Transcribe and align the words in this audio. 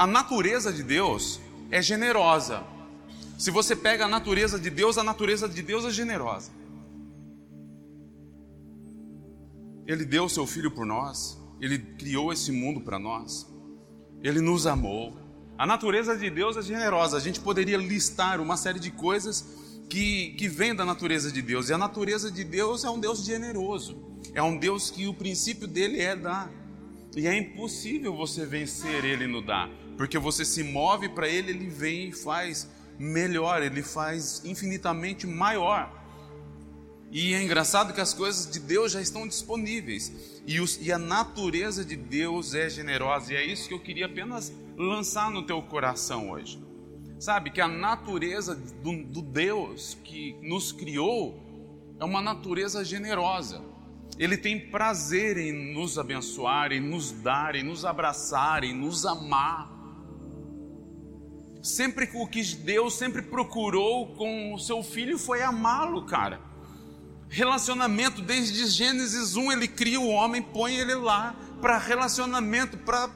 A 0.00 0.06
natureza 0.06 0.72
de 0.72 0.82
Deus 0.82 1.38
é 1.70 1.82
generosa. 1.82 2.64
Se 3.38 3.50
você 3.50 3.76
pega 3.76 4.06
a 4.06 4.08
natureza 4.08 4.58
de 4.58 4.70
Deus, 4.70 4.96
a 4.96 5.04
natureza 5.04 5.46
de 5.46 5.60
Deus 5.60 5.84
é 5.84 5.90
generosa. 5.90 6.50
Ele 9.86 10.06
deu 10.06 10.26
seu 10.26 10.46
filho 10.46 10.70
por 10.70 10.86
nós, 10.86 11.38
ele 11.60 11.78
criou 11.78 12.32
esse 12.32 12.50
mundo 12.50 12.80
para 12.80 12.98
nós, 12.98 13.46
ele 14.22 14.40
nos 14.40 14.66
amou. 14.66 15.18
A 15.58 15.66
natureza 15.66 16.16
de 16.16 16.30
Deus 16.30 16.56
é 16.56 16.62
generosa. 16.62 17.18
A 17.18 17.20
gente 17.20 17.38
poderia 17.38 17.76
listar 17.76 18.40
uma 18.40 18.56
série 18.56 18.80
de 18.80 18.90
coisas 18.90 19.84
que, 19.90 20.30
que 20.30 20.48
vêm 20.48 20.74
da 20.74 20.86
natureza 20.86 21.30
de 21.30 21.42
Deus. 21.42 21.68
E 21.68 21.74
a 21.74 21.78
natureza 21.78 22.30
de 22.30 22.42
Deus 22.42 22.84
é 22.84 22.88
um 22.88 22.98
Deus 22.98 23.22
generoso. 23.22 23.98
É 24.32 24.42
um 24.42 24.56
Deus 24.56 24.90
que 24.90 25.06
o 25.06 25.12
princípio 25.12 25.68
dele 25.68 26.00
é 26.00 26.16
dar. 26.16 26.50
E 27.14 27.26
é 27.26 27.36
impossível 27.36 28.16
você 28.16 28.46
vencer 28.46 29.04
ele 29.04 29.26
no 29.26 29.42
dar, 29.42 29.68
porque 30.00 30.18
você 30.18 30.46
se 30.46 30.62
move 30.62 31.10
para 31.10 31.28
ele, 31.28 31.50
ele 31.50 31.68
vem 31.68 32.08
e 32.08 32.12
faz 32.12 32.66
melhor, 32.98 33.62
ele 33.62 33.82
faz 33.82 34.40
infinitamente 34.46 35.26
maior. 35.26 35.92
E 37.10 37.34
é 37.34 37.42
engraçado 37.42 37.92
que 37.92 38.00
as 38.00 38.14
coisas 38.14 38.50
de 38.50 38.58
Deus 38.60 38.92
já 38.92 39.02
estão 39.02 39.28
disponíveis. 39.28 40.40
E, 40.46 40.58
os, 40.58 40.78
e, 40.80 40.90
a 40.90 40.96
natureza 40.96 41.84
de 41.84 41.96
Deus 41.96 42.54
é 42.54 42.66
generosa. 42.70 43.34
E 43.34 43.36
é 43.36 43.44
isso 43.44 43.68
que 43.68 43.74
eu 43.74 43.78
queria 43.78 44.06
apenas 44.06 44.50
lançar 44.74 45.30
no 45.30 45.42
teu 45.42 45.60
coração 45.60 46.30
hoje. 46.30 46.58
Sabe 47.18 47.50
que 47.50 47.60
a 47.60 47.68
natureza 47.68 48.54
do, 48.54 49.04
do 49.04 49.20
Deus 49.20 49.98
que 50.02 50.34
nos 50.40 50.72
criou 50.72 51.38
é 52.00 52.04
uma 52.06 52.22
natureza 52.22 52.82
generosa. 52.82 53.62
Ele 54.18 54.38
tem 54.38 54.58
prazer 54.58 55.36
em 55.36 55.74
nos 55.74 55.98
abençoar, 55.98 56.72
em 56.72 56.80
nos 56.80 57.12
dar, 57.12 57.54
em 57.54 57.62
nos 57.62 57.84
abraçar, 57.84 58.64
em 58.64 58.74
nos 58.74 59.04
amar. 59.04 59.78
Sempre 61.62 62.08
o 62.14 62.26
que 62.26 62.42
Deus 62.56 62.94
sempre 62.94 63.20
procurou 63.20 64.14
com 64.14 64.54
o 64.54 64.58
seu 64.58 64.82
filho 64.82 65.18
foi 65.18 65.42
amá-lo, 65.42 66.06
cara. 66.06 66.40
Relacionamento, 67.28 68.22
desde 68.22 68.66
Gênesis 68.66 69.36
1, 69.36 69.52
ele 69.52 69.68
cria 69.68 70.00
o 70.00 70.08
homem, 70.08 70.42
põe 70.42 70.74
ele 70.74 70.94
lá 70.94 71.36
para 71.60 71.78
relacionamento, 71.78 72.78
para 72.78 73.10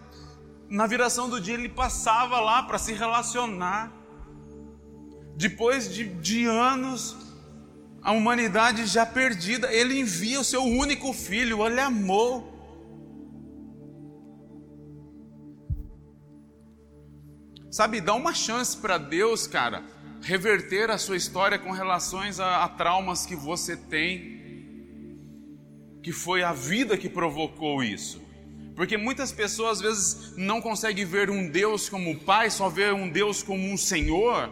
na 0.68 0.86
viração 0.86 1.28
do 1.28 1.40
dia 1.40 1.54
ele 1.54 1.68
passava 1.68 2.40
lá 2.40 2.62
para 2.62 2.78
se 2.78 2.92
relacionar. 2.92 3.92
Depois 5.36 5.92
de, 5.92 6.04
de 6.04 6.44
anos, 6.44 7.16
a 8.02 8.12
humanidade 8.12 8.86
já 8.86 9.04
perdida, 9.06 9.72
ele 9.72 9.98
envia 9.98 10.40
o 10.40 10.44
seu 10.44 10.62
único 10.62 11.12
filho, 11.12 11.66
ele 11.66 11.80
amou. 11.80 12.53
Sabe, 17.74 18.00
dá 18.00 18.14
uma 18.14 18.32
chance 18.32 18.76
para 18.76 18.98
Deus, 18.98 19.48
cara, 19.48 19.82
reverter 20.22 20.92
a 20.92 20.96
sua 20.96 21.16
história 21.16 21.58
com 21.58 21.72
relações 21.72 22.38
a, 22.38 22.62
a 22.62 22.68
traumas 22.68 23.26
que 23.26 23.34
você 23.34 23.76
tem, 23.76 24.40
que 26.00 26.12
foi 26.12 26.44
a 26.44 26.52
vida 26.52 26.96
que 26.96 27.08
provocou 27.08 27.82
isso. 27.82 28.22
Porque 28.76 28.96
muitas 28.96 29.32
pessoas 29.32 29.78
às 29.78 29.80
vezes 29.80 30.36
não 30.36 30.60
conseguem 30.60 31.04
ver 31.04 31.28
um 31.28 31.50
Deus 31.50 31.88
como 31.88 32.16
Pai, 32.20 32.48
só 32.48 32.68
vê 32.68 32.92
um 32.92 33.08
Deus 33.08 33.42
como 33.42 33.68
um 33.68 33.76
Senhor, 33.76 34.48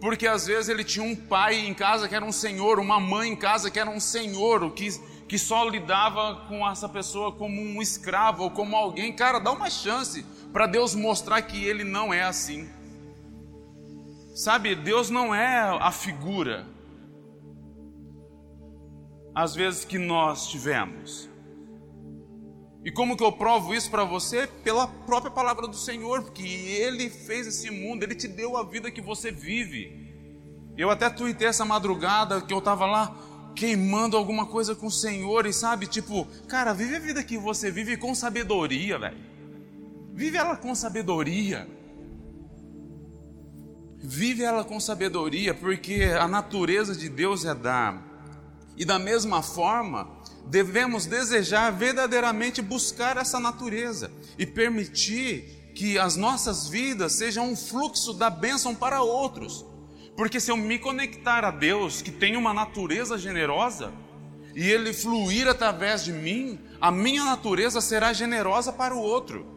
porque 0.00 0.28
às 0.28 0.46
vezes 0.46 0.68
ele 0.68 0.84
tinha 0.84 1.04
um 1.04 1.16
pai 1.16 1.66
em 1.66 1.74
casa 1.74 2.08
que 2.08 2.14
era 2.14 2.24
um 2.24 2.30
senhor, 2.30 2.78
uma 2.78 3.00
mãe 3.00 3.30
em 3.30 3.36
casa 3.36 3.72
que 3.72 3.78
era 3.80 3.90
um 3.90 3.98
senhor, 3.98 4.70
que, 4.70 4.88
que 5.26 5.36
só 5.36 5.68
lidava 5.68 6.46
com 6.46 6.64
essa 6.68 6.88
pessoa 6.88 7.32
como 7.32 7.60
um 7.60 7.82
escravo 7.82 8.44
ou 8.44 8.50
como 8.52 8.76
alguém. 8.76 9.12
Cara, 9.12 9.40
dá 9.40 9.50
uma 9.50 9.68
chance 9.68 10.24
para 10.52 10.66
Deus 10.66 10.94
mostrar 10.94 11.42
que 11.42 11.64
Ele 11.64 11.84
não 11.84 12.12
é 12.12 12.22
assim. 12.22 12.68
Sabe, 14.34 14.74
Deus 14.74 15.10
não 15.10 15.34
é 15.34 15.58
a 15.58 15.90
figura, 15.90 16.66
às 19.34 19.54
vezes, 19.54 19.84
que 19.84 19.98
nós 19.98 20.48
tivemos. 20.48 21.28
E 22.84 22.90
como 22.90 23.16
que 23.16 23.22
eu 23.22 23.30
provo 23.30 23.74
isso 23.74 23.90
para 23.90 24.04
você? 24.04 24.46
Pela 24.46 24.86
própria 24.88 25.30
palavra 25.30 25.68
do 25.68 25.76
Senhor, 25.76 26.22
porque 26.22 26.42
Ele 26.42 27.08
fez 27.08 27.46
esse 27.46 27.70
mundo, 27.70 28.02
Ele 28.02 28.14
te 28.14 28.26
deu 28.26 28.56
a 28.56 28.64
vida 28.64 28.90
que 28.90 29.00
você 29.00 29.30
vive. 29.30 30.02
Eu 30.76 30.90
até 30.90 31.08
tuitei 31.08 31.48
essa 31.48 31.64
madrugada 31.64 32.40
que 32.40 32.52
eu 32.52 32.58
estava 32.58 32.86
lá 32.86 33.14
queimando 33.54 34.16
alguma 34.16 34.46
coisa 34.46 34.74
com 34.74 34.86
o 34.86 34.90
Senhor 34.90 35.46
e 35.46 35.52
sabe, 35.52 35.86
tipo, 35.86 36.26
cara, 36.48 36.72
vive 36.72 36.96
a 36.96 36.98
vida 36.98 37.22
que 37.22 37.36
você 37.36 37.70
vive 37.70 37.96
com 37.96 38.14
sabedoria, 38.14 38.98
velho. 38.98 39.31
Vive 40.12 40.36
ela 40.36 40.56
com 40.56 40.74
sabedoria. 40.74 41.66
Vive 43.98 44.42
ela 44.42 44.62
com 44.62 44.78
sabedoria, 44.78 45.54
porque 45.54 46.02
a 46.18 46.28
natureza 46.28 46.94
de 46.94 47.08
Deus 47.08 47.44
é 47.44 47.54
dar. 47.54 48.12
E 48.76 48.84
da 48.84 48.98
mesma 48.98 49.42
forma, 49.42 50.10
devemos 50.46 51.06
desejar 51.06 51.70
verdadeiramente 51.70 52.60
buscar 52.60 53.16
essa 53.16 53.38
natureza 53.38 54.10
e 54.38 54.44
permitir 54.44 55.72
que 55.74 55.98
as 55.98 56.16
nossas 56.16 56.68
vidas 56.68 57.12
sejam 57.12 57.50
um 57.50 57.56
fluxo 57.56 58.12
da 58.12 58.28
bênção 58.28 58.74
para 58.74 59.02
outros. 59.02 59.64
Porque 60.16 60.40
se 60.40 60.50
eu 60.50 60.56
me 60.56 60.78
conectar 60.78 61.44
a 61.44 61.50
Deus, 61.50 62.02
que 62.02 62.10
tem 62.10 62.36
uma 62.36 62.52
natureza 62.52 63.16
generosa, 63.16 63.92
e 64.54 64.68
Ele 64.68 64.92
fluir 64.92 65.48
através 65.48 66.04
de 66.04 66.12
mim, 66.12 66.58
a 66.80 66.90
minha 66.90 67.24
natureza 67.24 67.80
será 67.80 68.12
generosa 68.12 68.72
para 68.72 68.94
o 68.94 69.00
outro. 69.00 69.51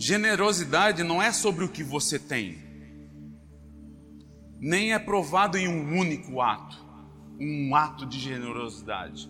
Generosidade 0.00 1.02
não 1.02 1.20
é 1.20 1.32
sobre 1.32 1.64
o 1.64 1.68
que 1.68 1.82
você 1.82 2.20
tem, 2.20 2.56
nem 4.60 4.92
é 4.92 4.98
provado 4.98 5.58
em 5.58 5.66
um 5.66 5.98
único 5.98 6.40
ato, 6.40 6.76
um 7.40 7.74
ato 7.74 8.06
de 8.06 8.16
generosidade. 8.16 9.28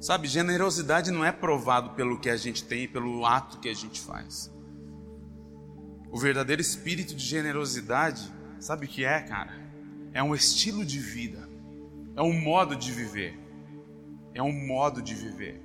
Sabe, 0.00 0.26
generosidade 0.26 1.12
não 1.12 1.24
é 1.24 1.30
provado 1.30 1.90
pelo 1.90 2.18
que 2.18 2.28
a 2.28 2.36
gente 2.36 2.64
tem 2.64 2.82
e 2.82 2.88
pelo 2.88 3.24
ato 3.24 3.60
que 3.60 3.68
a 3.68 3.74
gente 3.74 4.00
faz. 4.00 4.52
O 6.10 6.18
verdadeiro 6.18 6.60
espírito 6.60 7.14
de 7.14 7.24
generosidade, 7.24 8.28
sabe 8.58 8.86
o 8.86 8.88
que 8.88 9.04
é, 9.04 9.20
cara? 9.20 9.52
É 10.12 10.20
um 10.20 10.34
estilo 10.34 10.84
de 10.84 10.98
vida. 10.98 11.46
É 12.16 12.22
um 12.22 12.32
modo 12.32 12.74
de 12.74 12.90
viver. 12.90 13.38
É 14.32 14.42
um 14.42 14.66
modo 14.66 15.02
de 15.02 15.14
viver. 15.14 15.62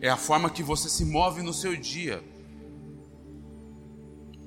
É 0.00 0.08
a 0.08 0.16
forma 0.16 0.48
que 0.48 0.62
você 0.62 0.88
se 0.88 1.04
move 1.04 1.42
no 1.42 1.52
seu 1.52 1.76
dia. 1.76 2.22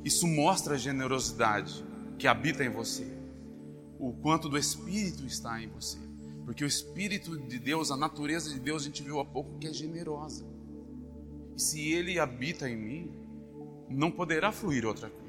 Isso 0.06 0.26
mostra 0.26 0.76
a 0.76 0.78
generosidade 0.78 1.84
que 2.18 2.28
habita 2.28 2.64
em 2.64 2.70
você. 2.70 3.06
O 4.00 4.14
quanto 4.14 4.48
do 4.48 4.58
Espírito 4.58 5.26
está 5.26 5.62
em 5.62 5.68
você. 5.68 5.98
Porque 6.46 6.64
o 6.64 6.68
Espírito 6.68 7.38
de 7.38 7.60
Deus, 7.60 7.92
a 7.92 7.98
natureza 7.98 8.50
de 8.50 8.60
Deus, 8.60 8.84
a 8.84 8.86
gente 8.86 9.04
viu 9.04 9.20
há 9.20 9.26
pouco 9.26 9.60
que 9.60 9.68
é 9.68 9.74
generosa. 9.74 10.46
E 11.56 11.62
se 11.62 11.92
Ele 11.92 12.20
habita 12.20 12.70
em 12.70 12.78
mim, 12.78 13.12
não 13.90 14.10
poderá 14.10 14.52
fluir 14.52 14.86
outra 14.86 15.10
coisa. 15.10 15.29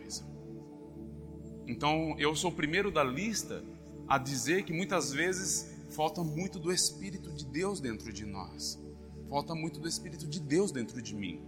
Então, 1.71 2.17
eu 2.19 2.35
sou 2.35 2.51
o 2.51 2.55
primeiro 2.55 2.91
da 2.91 3.05
lista 3.05 3.63
a 4.09 4.19
dizer 4.19 4.65
que 4.65 4.73
muitas 4.73 5.13
vezes 5.13 5.71
falta 5.91 6.21
muito 6.21 6.59
do 6.59 6.73
Espírito 6.73 7.33
de 7.33 7.45
Deus 7.45 7.81
dentro 7.81 8.13
de 8.13 8.27
nós. 8.27 8.77
Falta 9.29 9.55
muito 9.55 9.79
do 9.79 9.87
Espírito 9.87 10.27
de 10.27 10.41
Deus 10.41 10.73
dentro 10.73 11.01
de 11.01 11.15
mim. 11.15 11.41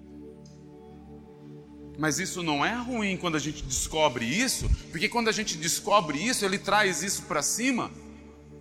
Mas 1.98 2.20
isso 2.20 2.40
não 2.40 2.64
é 2.64 2.72
ruim 2.72 3.16
quando 3.16 3.34
a 3.34 3.40
gente 3.40 3.64
descobre 3.64 4.24
isso, 4.24 4.70
porque 4.92 5.08
quando 5.08 5.26
a 5.26 5.32
gente 5.32 5.58
descobre 5.58 6.18
isso, 6.18 6.44
ele 6.44 6.56
traz 6.56 7.02
isso 7.02 7.22
para 7.22 7.42
cima, 7.42 7.90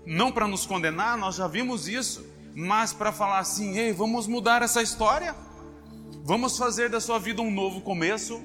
não 0.04 0.31
para 0.31 0.48
nos 0.48 0.66
condenar, 0.66 1.16
nós 1.16 1.36
já 1.36 1.48
vimos 1.48 1.88
isso, 1.88 2.25
mas 2.56 2.92
para 2.92 3.12
falar 3.12 3.38
assim: 3.38 3.78
ei, 3.78 3.94
vamos 3.94 4.25
mudar 4.25 4.64
essa 4.64 4.81
história, 4.81 5.36
vamos 6.24 6.57
fazer 6.57 6.90
da 6.90 7.00
sua 7.00 7.19
vida 7.19 7.40
um 7.40 7.52
novo 7.52 7.81
começo, 7.81 8.42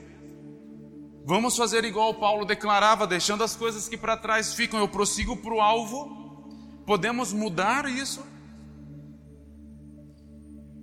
Vamos 1.28 1.56
fazer 1.56 1.84
igual 1.84 2.14
Paulo 2.14 2.44
declarava, 2.44 3.04
deixando 3.04 3.42
as 3.42 3.56
coisas 3.56 3.88
que 3.88 3.96
para 3.96 4.16
trás 4.16 4.54
ficam, 4.54 4.78
eu 4.78 4.86
prossigo 4.86 5.36
para 5.36 5.52
o 5.52 5.60
alvo. 5.60 6.46
Podemos 6.86 7.32
mudar 7.32 7.90
isso? 7.90 8.24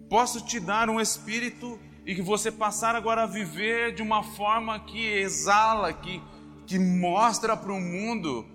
Posso 0.10 0.42
te 0.42 0.60
dar 0.60 0.90
um 0.90 1.00
espírito 1.00 1.80
e 2.06 2.14
que 2.14 2.22
você 2.22 2.52
passar 2.52 2.94
agora 2.94 3.24
a 3.24 3.26
viver 3.26 3.96
de 3.96 4.02
uma 4.02 4.22
forma 4.22 4.78
que 4.82 5.14
exala, 5.14 5.94
que, 5.94 6.22
que 6.68 6.78
mostra 6.78 7.56
para 7.56 7.72
o 7.72 7.80
mundo 7.80 8.46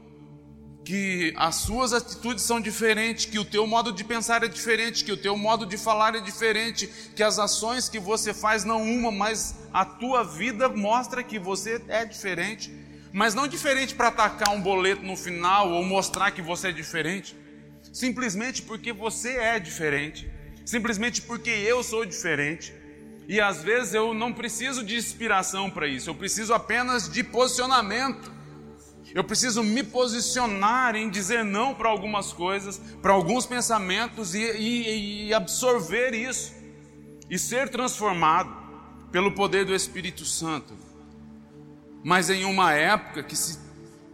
que 0.89 1.35
as 1.37 1.57
suas 1.57 1.93
atitudes 1.93 2.43
são 2.43 2.59
diferentes, 2.59 3.27
que 3.27 3.39
o 3.39 3.45
teu 3.45 3.67
modo 3.67 3.93
de 3.93 4.03
pensar 4.03 4.43
é 4.43 4.49
diferente, 4.49 5.05
que 5.05 5.13
o 5.13 5.19
teu 5.19 5.37
modo 5.37 5.67
de 5.67 5.77
falar 5.77 6.15
é 6.15 6.19
diferente, 6.19 6.89
que 7.15 7.23
as 7.23 7.39
ações 7.39 7.91
que 7.91 7.99
você 7.99 8.33
faz 8.33 8.65
não 8.65 8.83
uma, 8.83 9.13
mas 9.13 9.55
a 9.71 9.85
tua 9.85 10.25
vida 10.25 10.67
mostra 10.67 11.23
que 11.23 11.39
você 11.39 11.79
é 11.89 12.07
diferente, 12.07 12.75
mas 13.13 13.35
não 13.35 13.47
diferente 13.47 13.95
para 13.95 14.09
atacar 14.09 14.49
um 14.55 14.63
boleto 14.63 15.03
no 15.03 15.15
final 15.15 15.73
ou 15.73 15.85
mostrar 15.85 16.31
que 16.31 16.41
você 16.41 16.69
é 16.69 16.73
diferente, 16.73 17.37
simplesmente 17.93 18.63
porque 18.63 18.91
você 18.91 19.37
é 19.37 19.61
diferente, 19.61 20.27
simplesmente 20.65 21.21
porque 21.21 21.51
eu 21.51 21.83
sou 21.85 22.07
diferente. 22.07 22.73
E 23.29 23.43
às 23.43 23.63
vezes 23.63 23.93
eu 23.93 24.15
não 24.15 24.33
preciso 24.33 24.83
de 24.83 24.97
inspiração 24.97 25.71
para 25.71 25.87
isso, 25.87 26.09
eu 26.09 26.15
preciso 26.15 26.55
apenas 26.55 27.11
de 27.11 27.23
posicionamento. 27.23 28.38
Eu 29.15 29.25
preciso 29.25 29.63
me 29.63 29.83
posicionar 29.83 30.95
em 30.95 31.09
dizer 31.09 31.45
não 31.45 31.75
para 31.75 31.89
algumas 31.89 32.33
coisas, 32.33 32.81
para 33.01 33.13
alguns 33.13 33.47
pensamentos 33.47 34.35
e, 34.35 34.43
e, 34.43 35.27
e, 35.29 35.35
absorver 35.35 36.15
isso 36.15 36.53
e 37.31 37.39
ser 37.39 37.69
transformado 37.69 38.55
pelo 39.11 39.33
poder 39.33 39.65
do 39.65 39.75
Espírito 39.75 40.25
Santo. 40.25 40.75
Mas 42.05 42.29
em 42.31 42.45
uma 42.45 42.73
época 42.75 43.23
que 43.23 43.37
se, 43.37 43.59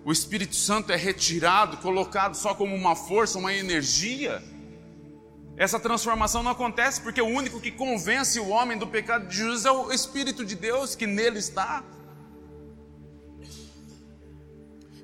o 0.05 0.13
Espírito 0.13 0.55
Santo 0.55 0.93
é 0.93 0.97
retirado, 0.97 1.77
colocado 1.79 2.35
só 2.35 2.55
como 2.55 2.75
uma 2.75 2.95
força, 2.95 3.39
uma 3.39 3.53
energia, 3.53 4.43
essa 5.57 5.79
transformação 5.79 6.43
não 6.43 6.51
acontece 6.51 7.01
porque 7.01 7.23
o 7.23 7.27
único 7.27 7.61
que 7.61 7.71
convence 7.71 8.39
o 8.41 8.49
homem 8.49 8.77
do 8.77 8.87
pecado 8.87 9.29
de 9.29 9.37
Jesus 9.37 9.65
é 9.65 9.71
o 9.71 9.93
Espírito 9.93 10.45
de 10.45 10.55
Deus 10.57 10.97
que 10.97 11.07
nele 11.07 11.39
está. 11.39 11.85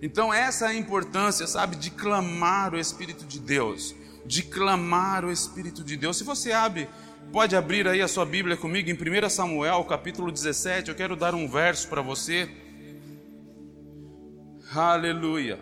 Então, 0.03 0.33
essa 0.33 0.67
é 0.67 0.69
a 0.69 0.75
importância, 0.75 1.47
sabe, 1.47 1.77
de 1.77 1.91
clamar 1.91 2.75
o 2.75 2.79
Espírito 2.79 3.25
de 3.27 3.39
Deus, 3.39 3.95
de 4.25 4.43
clamar 4.43 5.25
o 5.25 5.31
Espírito 5.31 5.85
de 5.85 5.97
Deus. 5.97 6.17
Se 6.17 6.25
você 6.25 6.53
abre, 6.53 6.89
pode 7.31 7.55
abrir 7.55 7.87
aí 7.87 8.01
a 8.01 8.09
sua 8.09 8.25
Bíblia 8.25 8.57
comigo 8.57 8.89
em 8.89 8.95
1 8.95 9.29
Samuel, 9.29 9.85
capítulo 9.85 10.33
17. 10.33 10.89
Eu 10.89 10.95
quero 10.95 11.17
dar 11.17 11.35
um 11.35 11.47
verso 11.47 11.87
para 11.89 12.01
você. 12.01 12.49
Aleluia. 14.75 15.61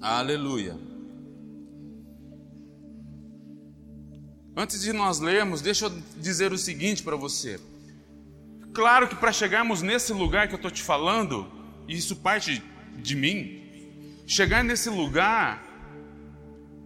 Aleluia. 0.00 0.78
Antes 4.56 4.80
de 4.80 4.92
nós 4.92 5.18
lermos, 5.18 5.60
deixa 5.60 5.86
eu 5.86 5.90
dizer 6.18 6.52
o 6.52 6.58
seguinte 6.58 7.02
para 7.02 7.16
você. 7.16 7.58
Claro 8.72 9.08
que 9.08 9.16
para 9.16 9.32
chegarmos 9.32 9.82
nesse 9.82 10.12
lugar 10.12 10.46
que 10.46 10.54
eu 10.54 10.56
estou 10.58 10.70
te 10.70 10.82
falando, 10.82 11.50
e 11.90 11.96
isso 11.96 12.14
parte 12.14 12.62
de 12.98 13.16
mim. 13.16 13.60
Chegar 14.24 14.62
nesse 14.62 14.88
lugar 14.88 15.60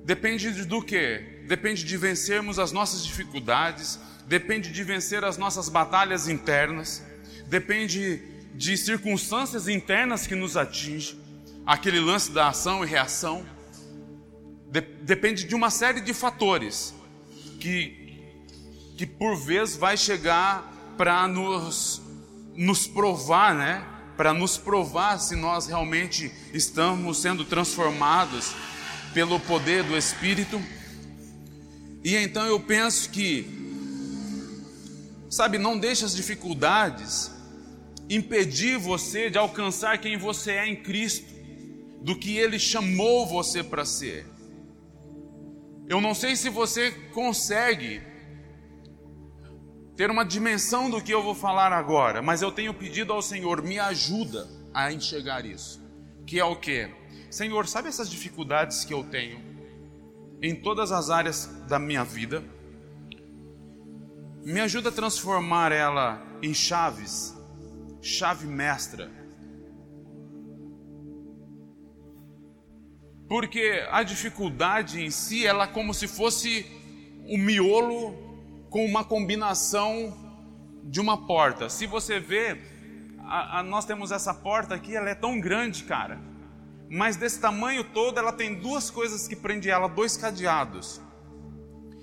depende 0.02 0.50
do 0.64 0.80
que? 0.82 1.44
Depende 1.46 1.84
de 1.84 1.96
vencermos 1.98 2.58
as 2.58 2.72
nossas 2.72 3.04
dificuldades, 3.04 4.00
depende 4.26 4.72
de 4.72 4.82
vencer 4.82 5.22
as 5.22 5.36
nossas 5.36 5.68
batalhas 5.68 6.26
internas, 6.26 7.04
depende 7.46 8.22
de 8.54 8.78
circunstâncias 8.78 9.68
internas 9.68 10.26
que 10.26 10.34
nos 10.34 10.56
atingem, 10.56 11.20
aquele 11.66 12.00
lance 12.00 12.32
da 12.32 12.48
ação 12.48 12.82
e 12.82 12.88
reação. 12.88 13.44
De, 14.70 14.80
depende 14.80 15.44
de 15.44 15.54
uma 15.54 15.68
série 15.68 16.00
de 16.00 16.14
fatores 16.14 16.94
que, 17.60 18.22
que 18.96 19.04
por 19.04 19.36
vezes 19.36 19.76
vai 19.76 19.98
chegar 19.98 20.94
para 20.96 21.28
nos, 21.28 22.00
nos 22.54 22.86
provar, 22.86 23.54
né? 23.54 23.93
Para 24.16 24.32
nos 24.32 24.56
provar 24.56 25.18
se 25.18 25.34
nós 25.34 25.66
realmente 25.66 26.32
estamos 26.52 27.20
sendo 27.20 27.44
transformados 27.44 28.54
pelo 29.12 29.40
poder 29.40 29.82
do 29.82 29.96
Espírito. 29.96 30.60
E 32.02 32.16
então 32.16 32.44
eu 32.46 32.60
penso 32.60 33.10
que, 33.10 33.46
sabe, 35.30 35.58
não 35.58 35.78
deixe 35.78 36.04
as 36.04 36.14
dificuldades 36.14 37.30
impedir 38.08 38.78
você 38.78 39.30
de 39.30 39.38
alcançar 39.38 39.98
quem 39.98 40.16
você 40.16 40.52
é 40.52 40.66
em 40.66 40.76
Cristo, 40.76 41.32
do 42.02 42.14
que 42.14 42.36
Ele 42.36 42.58
chamou 42.58 43.26
você 43.26 43.62
para 43.62 43.84
ser. 43.84 44.26
Eu 45.88 46.00
não 46.00 46.14
sei 46.14 46.36
se 46.36 46.48
você 46.48 46.90
consegue 47.12 48.02
ter 49.96 50.10
uma 50.10 50.24
dimensão 50.24 50.90
do 50.90 51.00
que 51.00 51.12
eu 51.12 51.22
vou 51.22 51.34
falar 51.34 51.72
agora, 51.72 52.20
mas 52.20 52.42
eu 52.42 52.50
tenho 52.50 52.74
pedido 52.74 53.12
ao 53.12 53.22
Senhor, 53.22 53.62
me 53.62 53.78
ajuda 53.78 54.48
a 54.72 54.92
enxergar 54.92 55.46
isso. 55.46 55.82
Que 56.26 56.40
é 56.40 56.44
o 56.44 56.56
que? 56.56 56.90
Senhor, 57.30 57.66
sabe 57.66 57.88
essas 57.88 58.10
dificuldades 58.10 58.84
que 58.84 58.92
eu 58.92 59.04
tenho 59.04 59.40
em 60.42 60.54
todas 60.54 60.90
as 60.90 61.10
áreas 61.10 61.46
da 61.68 61.78
minha 61.78 62.04
vida? 62.04 62.42
Me 64.44 64.60
ajuda 64.60 64.88
a 64.88 64.92
transformar 64.92 65.70
ela 65.70 66.22
em 66.42 66.52
chaves, 66.52 67.34
chave 68.02 68.46
mestra. 68.46 69.10
Porque 73.28 73.84
a 73.90 74.02
dificuldade 74.02 75.00
em 75.00 75.10
si, 75.10 75.46
ela 75.46 75.64
é 75.64 75.68
como 75.68 75.94
se 75.94 76.06
fosse 76.06 76.66
o 77.26 77.38
miolo 77.38 78.23
com 78.74 78.84
uma 78.84 79.04
combinação 79.04 80.12
de 80.82 81.00
uma 81.00 81.28
porta. 81.28 81.68
Se 81.68 81.86
você 81.86 82.18
vê, 82.18 82.60
a, 83.20 83.60
a, 83.60 83.62
nós 83.62 83.84
temos 83.84 84.10
essa 84.10 84.34
porta 84.34 84.74
aqui, 84.74 84.96
ela 84.96 85.08
é 85.08 85.14
tão 85.14 85.38
grande, 85.38 85.84
cara. 85.84 86.20
Mas 86.90 87.16
desse 87.16 87.38
tamanho 87.38 87.84
todo, 87.84 88.18
ela 88.18 88.32
tem 88.32 88.52
duas 88.52 88.90
coisas 88.90 89.28
que 89.28 89.36
prendem 89.36 89.70
ela, 89.70 89.86
dois 89.86 90.16
cadeados. 90.16 91.00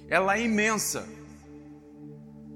Ela 0.08 0.38
é 0.38 0.44
imensa. 0.44 1.06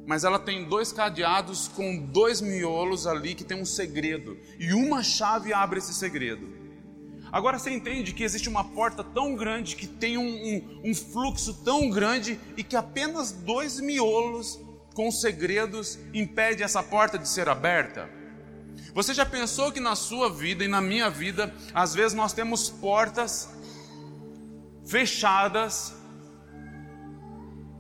Mas 0.08 0.24
ela 0.24 0.40
tem 0.40 0.64
dois 0.64 0.94
cadeados 0.94 1.68
com 1.68 1.98
dois 1.98 2.40
miolos 2.40 3.06
ali 3.06 3.36
que 3.36 3.44
tem 3.44 3.62
um 3.62 3.66
segredo. 3.66 4.38
E 4.58 4.74
uma 4.74 5.04
chave 5.04 5.52
abre 5.52 5.80
esse 5.80 5.94
segredo. 5.94 6.48
Agora 7.36 7.60
você 7.60 7.70
entende 7.70 8.14
que 8.14 8.24
existe 8.24 8.48
uma 8.48 8.64
porta 8.64 9.04
tão 9.04 9.36
grande, 9.36 9.76
que 9.76 9.86
tem 9.86 10.18
um, 10.18 10.24
um, 10.24 10.92
um 10.92 10.96
fluxo 10.96 11.54
tão 11.66 11.90
grande 11.90 12.40
e 12.56 12.64
que 12.64 12.78
apenas 12.78 13.34
dois 13.34 13.78
miolos 13.78 14.58
com 14.94 15.12
segredos 15.12 16.00
impede 16.14 16.64
essa 16.64 16.82
porta 16.82 17.20
de 17.20 17.28
ser 17.28 17.50
aberta? 17.50 18.10
Você 18.94 19.14
já 19.14 19.26
pensou 19.26 19.70
que 19.70 19.82
na 19.82 19.98
sua 19.98 20.30
vida 20.30 20.64
e 20.64 20.70
na 20.70 20.80
minha 20.80 21.10
vida, 21.10 21.54
às 21.74 21.94
vezes 21.94 22.14
nós 22.14 22.32
temos 22.32 22.70
portas 22.70 23.50
fechadas 24.86 25.94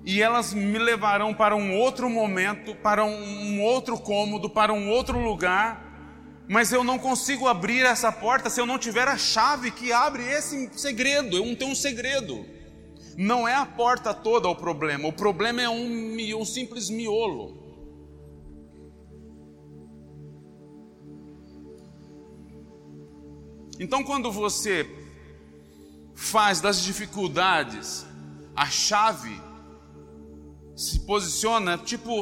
e 0.04 0.22
elas 0.22 0.54
me 0.54 0.78
levarão 0.78 1.34
para 1.34 1.56
um 1.56 1.78
outro 1.78 2.10
momento, 2.10 2.75
para 2.75 3.06
um 3.06 3.62
outro 3.62 3.98
cômodo, 3.98 4.50
para 4.50 4.74
um 4.74 4.89
outro 4.89 5.18
lugar, 5.18 5.85
mas 6.48 6.72
eu 6.72 6.84
não 6.84 7.00
consigo 7.00 7.48
abrir 7.48 7.86
essa 7.86 8.12
porta 8.12 8.50
se 8.50 8.62
eu 8.62 8.66
não 8.66 8.78
tiver 8.78 9.08
a 9.08 9.18
chave 9.18 9.72
que 9.72 9.92
abre 9.92 10.24
esse 10.24 10.70
segredo. 10.74 11.36
Eu 11.36 11.46
não 11.46 11.56
tenho 11.56 11.72
um 11.72 11.75
segredo. 11.75 12.46
Não 13.18 13.48
é 13.48 13.56
a 13.56 13.66
porta 13.66 14.14
toda 14.14 14.48
o 14.50 14.56
problema, 14.56 15.08
o 15.08 15.14
problema 15.14 15.62
é 15.62 15.70
um, 15.70 16.38
um 16.38 16.46
simples 16.46 16.90
miolo. 16.90 17.64
Então, 23.80 24.04
quando 24.04 24.32
você 24.32 24.90
faz 26.14 26.62
das 26.62 26.82
dificuldades 26.82 28.06
a 28.56 28.68
chave, 28.68 29.40
se 30.75 31.02
posiciona, 31.02 31.78
tipo 31.78 32.22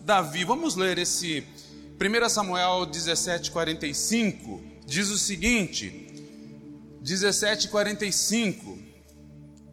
Davi, 0.00 0.44
vamos 0.44 0.74
ler 0.74 0.98
esse 0.98 1.46
1 1.98 2.28
Samuel 2.28 2.84
17, 2.84 3.50
45 3.50 4.60
diz 4.84 5.08
o 5.08 5.16
seguinte: 5.16 5.90
17, 7.00 7.68
45. 7.68 8.78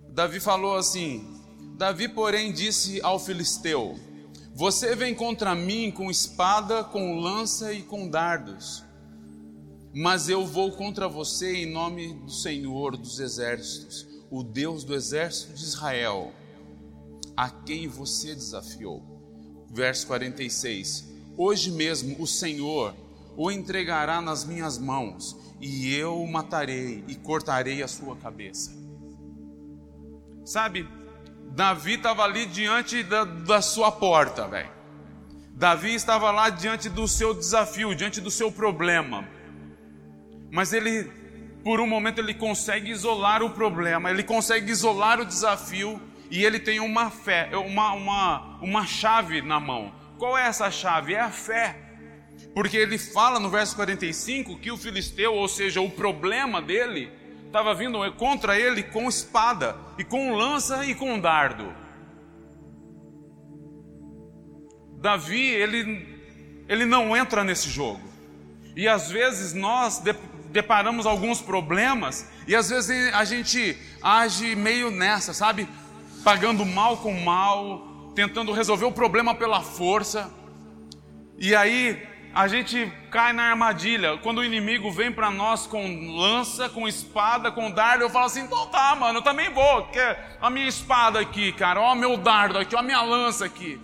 Davi 0.07 0.39
falou 0.39 0.77
assim: 0.77 1.41
Davi, 1.75 2.07
porém, 2.07 2.53
disse 2.53 3.01
ao 3.01 3.19
filisteu: 3.19 3.99
Você 4.55 4.95
vem 4.95 5.13
contra 5.13 5.53
mim 5.53 5.91
com 5.91 6.09
espada, 6.09 6.81
com 6.81 7.19
lança 7.19 7.73
e 7.73 7.81
com 7.81 8.07
dardos, 8.07 8.85
mas 9.93 10.29
eu 10.29 10.45
vou 10.45 10.71
contra 10.71 11.09
você 11.09 11.57
em 11.57 11.73
nome 11.73 12.13
do 12.13 12.31
Senhor 12.31 12.95
dos 12.95 13.19
exércitos, 13.19 14.07
o 14.31 14.43
Deus 14.43 14.85
do 14.85 14.95
exército 14.95 15.55
de 15.55 15.63
Israel, 15.65 16.31
a 17.35 17.49
quem 17.49 17.89
você 17.89 18.33
desafiou. 18.33 19.03
Verso 19.69 20.07
46 20.07 21.11
Hoje 21.37 21.71
mesmo 21.71 22.15
o 22.21 22.27
Senhor 22.27 22.93
o 23.35 23.51
entregará 23.51 24.21
nas 24.21 24.45
minhas 24.45 24.77
mãos, 24.77 25.35
e 25.59 25.93
eu 25.95 26.21
o 26.21 26.31
matarei 26.31 27.03
e 27.07 27.15
cortarei 27.15 27.81
a 27.81 27.87
sua 27.87 28.15
cabeça. 28.15 28.71
Sabe, 30.45 30.87
Davi 31.51 31.93
estava 31.93 32.23
ali 32.23 32.45
diante 32.45 33.01
da, 33.01 33.23
da 33.23 33.61
sua 33.61 33.91
porta, 33.91 34.47
velho. 34.47 34.69
Davi 35.55 35.95
estava 35.95 36.31
lá 36.31 36.49
diante 36.49 36.89
do 36.89 37.07
seu 37.07 37.33
desafio, 37.33 37.95
diante 37.95 38.19
do 38.19 38.29
seu 38.29 38.51
problema. 38.51 39.27
Mas 40.51 40.73
ele 40.73 41.09
por 41.63 41.79
um 41.79 41.87
momento 41.87 42.19
ele 42.19 42.33
consegue 42.33 42.91
isolar 42.91 43.41
o 43.41 43.49
problema, 43.49 44.11
ele 44.11 44.23
consegue 44.23 44.69
isolar 44.69 45.19
o 45.19 45.25
desafio 45.25 45.99
e 46.29 46.43
ele 46.43 46.59
tem 46.59 46.79
uma 46.79 47.09
fé, 47.09 47.49
uma, 47.55 47.93
uma, 47.93 48.59
uma 48.61 48.85
chave 48.85 49.41
na 49.41 49.59
mão. 49.59 49.93
Qual 50.23 50.37
é 50.37 50.47
essa 50.47 50.71
chave? 50.71 51.15
É 51.15 51.19
a 51.19 51.29
fé. 51.29 51.75
Porque 52.55 52.77
ele 52.77 52.97
fala 52.97 53.41
no 53.41 53.49
verso 53.49 53.75
45 53.75 54.57
que 54.57 54.71
o 54.71 54.77
filisteu, 54.77 55.33
ou 55.33 55.49
seja, 55.49 55.81
o 55.81 55.89
problema 55.89 56.61
dele, 56.61 57.11
estava 57.45 57.75
vindo 57.75 57.99
contra 58.13 58.57
ele 58.57 58.83
com 58.83 59.09
espada, 59.09 59.75
e 59.97 60.03
com 60.05 60.31
lança 60.31 60.85
e 60.85 60.95
com 60.95 61.19
dardo. 61.19 61.75
Davi, 65.01 65.45
ele, 65.45 66.07
ele 66.69 66.85
não 66.85 67.17
entra 67.17 67.43
nesse 67.43 67.69
jogo. 67.69 67.99
E 68.77 68.87
às 68.87 69.11
vezes 69.11 69.53
nós 69.53 70.01
deparamos 70.53 71.05
alguns 71.05 71.41
problemas 71.41 72.29
e 72.47 72.55
às 72.55 72.69
vezes 72.69 73.13
a 73.13 73.25
gente 73.25 73.77
age 74.01 74.55
meio 74.55 74.89
nessa, 74.89 75.33
sabe? 75.33 75.67
Pagando 76.23 76.65
mal 76.65 76.95
com 76.95 77.11
mal, 77.11 77.92
tentando 78.15 78.51
resolver 78.51 78.85
o 78.85 78.91
problema 78.91 79.35
pela 79.35 79.61
força. 79.61 80.31
E 81.37 81.55
aí 81.55 82.01
a 82.33 82.47
gente 82.47 82.91
cai 83.11 83.31
na 83.31 83.43
armadilha. 83.43 84.17
Quando 84.17 84.39
o 84.39 84.43
inimigo 84.43 84.91
vem 84.91 85.11
para 85.11 85.29
nós 85.29 85.67
com 85.67 86.15
lança, 86.17 86.67
com 86.67 86.87
espada, 86.87 87.51
com 87.51 87.69
dardo, 87.69 88.03
eu 88.03 88.09
falo 88.09 88.25
assim: 88.25 88.41
então 88.41 88.65
tá, 88.67 88.95
mano, 88.95 89.19
eu 89.19 89.23
também 89.23 89.51
vou. 89.51 89.87
Quer 89.87 90.37
a 90.41 90.49
minha 90.49 90.67
espada 90.67 91.19
aqui, 91.19 91.51
cara, 91.53 91.79
ó, 91.79 91.93
meu 91.93 92.17
dardo 92.17 92.57
aqui, 92.57 92.75
ó, 92.75 92.79
a 92.79 92.83
minha 92.83 93.01
lança 93.01 93.45
aqui. 93.45 93.79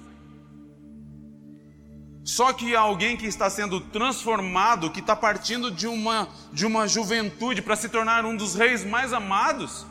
Só 2.24 2.54
que 2.54 2.76
alguém 2.76 3.18
que 3.18 3.26
está 3.26 3.50
sendo 3.50 3.80
transformado, 3.82 4.92
que 4.92 5.00
está 5.00 5.16
partindo 5.16 5.72
de 5.72 5.88
uma, 5.88 6.28
de 6.54 6.64
uma 6.64 6.88
juventude 6.88 7.62
para 7.62 7.76
se 7.76 7.90
tornar 7.90 8.24
um 8.24 8.36
dos 8.36 8.54
reis 8.54 8.86
mais 8.86 9.14
amados, 9.14 9.86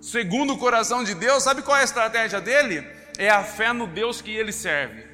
segundo 0.00 0.54
o 0.54 0.58
coração 0.58 1.04
de 1.04 1.14
Deus, 1.14 1.44
sabe 1.44 1.62
qual 1.62 1.76
é 1.76 1.82
a 1.82 1.84
estratégia 1.84 2.40
dele? 2.40 2.84
É 3.20 3.28
a 3.28 3.44
fé 3.44 3.70
no 3.70 3.86
Deus 3.86 4.22
que 4.22 4.30
ele 4.30 4.50
serve. 4.50 5.04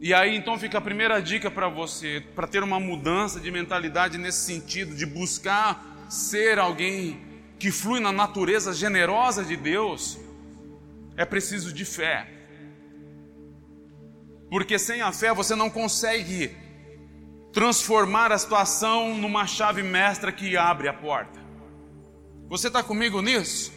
E 0.00 0.14
aí 0.14 0.34
então 0.34 0.58
fica 0.58 0.78
a 0.78 0.80
primeira 0.80 1.20
dica 1.20 1.50
para 1.50 1.68
você, 1.68 2.24
para 2.34 2.46
ter 2.46 2.62
uma 2.62 2.80
mudança 2.80 3.38
de 3.38 3.50
mentalidade 3.50 4.16
nesse 4.16 4.46
sentido, 4.46 4.94
de 4.94 5.04
buscar 5.04 6.06
ser 6.08 6.58
alguém 6.58 7.20
que 7.58 7.70
flui 7.70 8.00
na 8.00 8.10
natureza 8.10 8.72
generosa 8.72 9.44
de 9.44 9.54
Deus, 9.54 10.18
é 11.14 11.26
preciso 11.26 11.74
de 11.74 11.84
fé. 11.84 12.26
Porque 14.48 14.78
sem 14.78 15.02
a 15.02 15.12
fé 15.12 15.34
você 15.34 15.54
não 15.54 15.68
consegue 15.68 16.56
transformar 17.52 18.32
a 18.32 18.38
situação 18.38 19.14
numa 19.14 19.46
chave 19.46 19.82
mestra 19.82 20.32
que 20.32 20.56
abre 20.56 20.88
a 20.88 20.94
porta. 20.94 21.38
Você 22.48 22.68
está 22.68 22.82
comigo 22.82 23.20
nisso? 23.20 23.75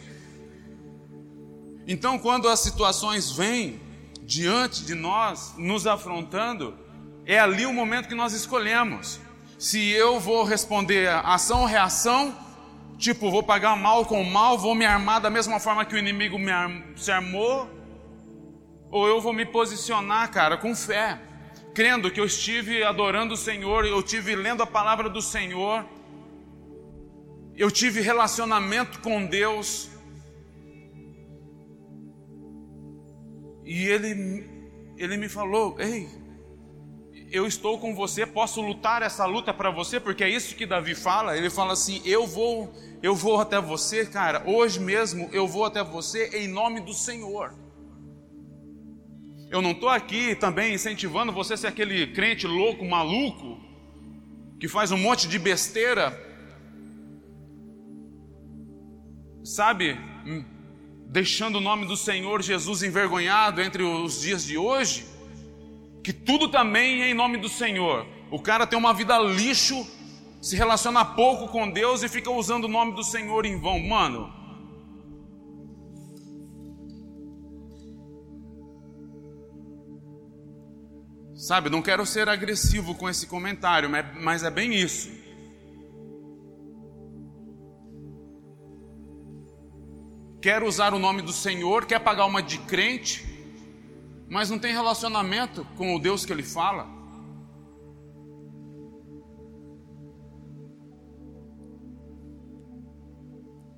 Então, 1.86 2.18
quando 2.18 2.48
as 2.48 2.60
situações 2.60 3.30
vêm 3.30 3.80
diante 4.22 4.84
de 4.84 4.94
nós, 4.94 5.54
nos 5.56 5.86
afrontando, 5.86 6.74
é 7.26 7.38
ali 7.38 7.66
o 7.66 7.72
momento 7.72 8.08
que 8.08 8.14
nós 8.14 8.32
escolhemos. 8.32 9.20
Se 9.58 9.90
eu 9.90 10.20
vou 10.20 10.44
responder 10.44 11.08
ação 11.08 11.60
ou 11.60 11.66
reação, 11.66 12.34
tipo, 12.96 13.30
vou 13.30 13.42
pagar 13.42 13.76
mal 13.76 14.04
com 14.04 14.22
mal, 14.22 14.56
vou 14.56 14.74
me 14.74 14.84
armar 14.84 15.20
da 15.20 15.30
mesma 15.30 15.58
forma 15.58 15.84
que 15.84 15.94
o 15.94 15.98
inimigo 15.98 16.38
me 16.38 16.50
se 16.96 17.10
armou, 17.10 17.68
ou 18.90 19.06
eu 19.06 19.20
vou 19.20 19.32
me 19.32 19.44
posicionar, 19.44 20.30
cara, 20.30 20.56
com 20.56 20.74
fé, 20.74 21.20
crendo 21.74 22.10
que 22.10 22.20
eu 22.20 22.24
estive 22.24 22.82
adorando 22.82 23.34
o 23.34 23.36
Senhor, 23.36 23.84
eu 23.86 24.00
estive 24.00 24.34
lendo 24.34 24.62
a 24.62 24.66
palavra 24.66 25.08
do 25.08 25.22
Senhor, 25.22 25.84
eu 27.56 27.70
tive 27.70 28.00
relacionamento 28.00 29.00
com 29.00 29.24
Deus, 29.26 29.88
e 33.70 33.86
Ele, 33.86 34.44
ele 34.98 35.16
me 35.16 35.28
falou: 35.28 35.76
Ei, 35.78 36.08
eu 37.30 37.46
estou 37.46 37.78
com 37.78 37.94
você, 37.94 38.26
posso 38.26 38.60
lutar 38.60 39.00
essa 39.00 39.24
luta 39.24 39.54
para 39.54 39.70
você, 39.70 40.00
porque 40.00 40.24
é 40.24 40.28
isso 40.28 40.56
que 40.56 40.66
Davi 40.66 40.96
fala. 40.96 41.38
Ele 41.38 41.48
fala 41.48 41.74
assim: 41.74 42.02
Eu 42.04 42.26
vou, 42.26 42.74
eu 43.00 43.14
vou 43.14 43.40
até 43.40 43.60
você, 43.60 44.04
cara. 44.04 44.42
Hoje 44.44 44.80
mesmo 44.80 45.30
eu 45.32 45.46
vou 45.46 45.64
até 45.64 45.84
você 45.84 46.36
em 46.36 46.48
nome 46.48 46.80
do 46.80 46.92
Senhor. 46.92 47.54
Eu 49.48 49.62
não 49.62 49.70
estou 49.70 49.88
aqui 49.88 50.34
também 50.34 50.74
incentivando 50.74 51.30
você 51.30 51.54
a 51.54 51.56
ser 51.56 51.68
aquele 51.68 52.08
crente 52.08 52.48
louco, 52.48 52.84
maluco, 52.84 53.56
que 54.58 54.66
faz 54.66 54.90
um 54.90 54.98
monte 54.98 55.28
de 55.28 55.38
besteira, 55.38 56.10
sabe, 59.44 59.96
deixando 61.10 61.56
o 61.56 61.60
nome 61.60 61.86
do 61.86 61.96
Senhor 61.96 62.40
Jesus 62.40 62.84
envergonhado 62.84 63.60
entre 63.60 63.82
os 63.82 64.20
dias 64.20 64.44
de 64.44 64.56
hoje, 64.56 65.04
que 66.04 66.12
tudo 66.12 66.48
também 66.48 67.02
é 67.02 67.10
em 67.10 67.14
nome 67.14 67.36
do 67.36 67.48
Senhor. 67.48 68.06
O 68.30 68.40
cara 68.40 68.64
tem 68.64 68.78
uma 68.78 68.94
vida 68.94 69.18
lixo, 69.18 69.84
se 70.40 70.54
relaciona 70.56 71.04
pouco 71.04 71.48
com 71.48 71.68
Deus 71.68 72.04
e 72.04 72.08
fica 72.08 72.30
usando 72.30 72.64
o 72.64 72.68
nome 72.68 72.94
do 72.94 73.02
Senhor 73.02 73.44
em 73.44 73.58
vão. 73.58 73.80
Mano, 73.80 74.32
Sabe, 81.34 81.70
não 81.70 81.80
quero 81.80 82.04
ser 82.04 82.28
agressivo 82.28 82.94
com 82.94 83.08
esse 83.08 83.26
comentário, 83.26 83.90
mas 84.20 84.42
é 84.42 84.50
bem 84.50 84.74
isso. 84.74 85.10
Quer 90.40 90.62
usar 90.62 90.94
o 90.94 90.98
nome 90.98 91.20
do 91.20 91.32
Senhor, 91.32 91.84
quer 91.84 91.98
pagar 92.00 92.24
uma 92.24 92.42
de 92.42 92.58
crente, 92.58 93.28
mas 94.28 94.48
não 94.48 94.58
tem 94.58 94.72
relacionamento 94.72 95.66
com 95.76 95.94
o 95.94 95.98
Deus 95.98 96.24
que 96.24 96.32
ele 96.32 96.42
fala. 96.42 96.88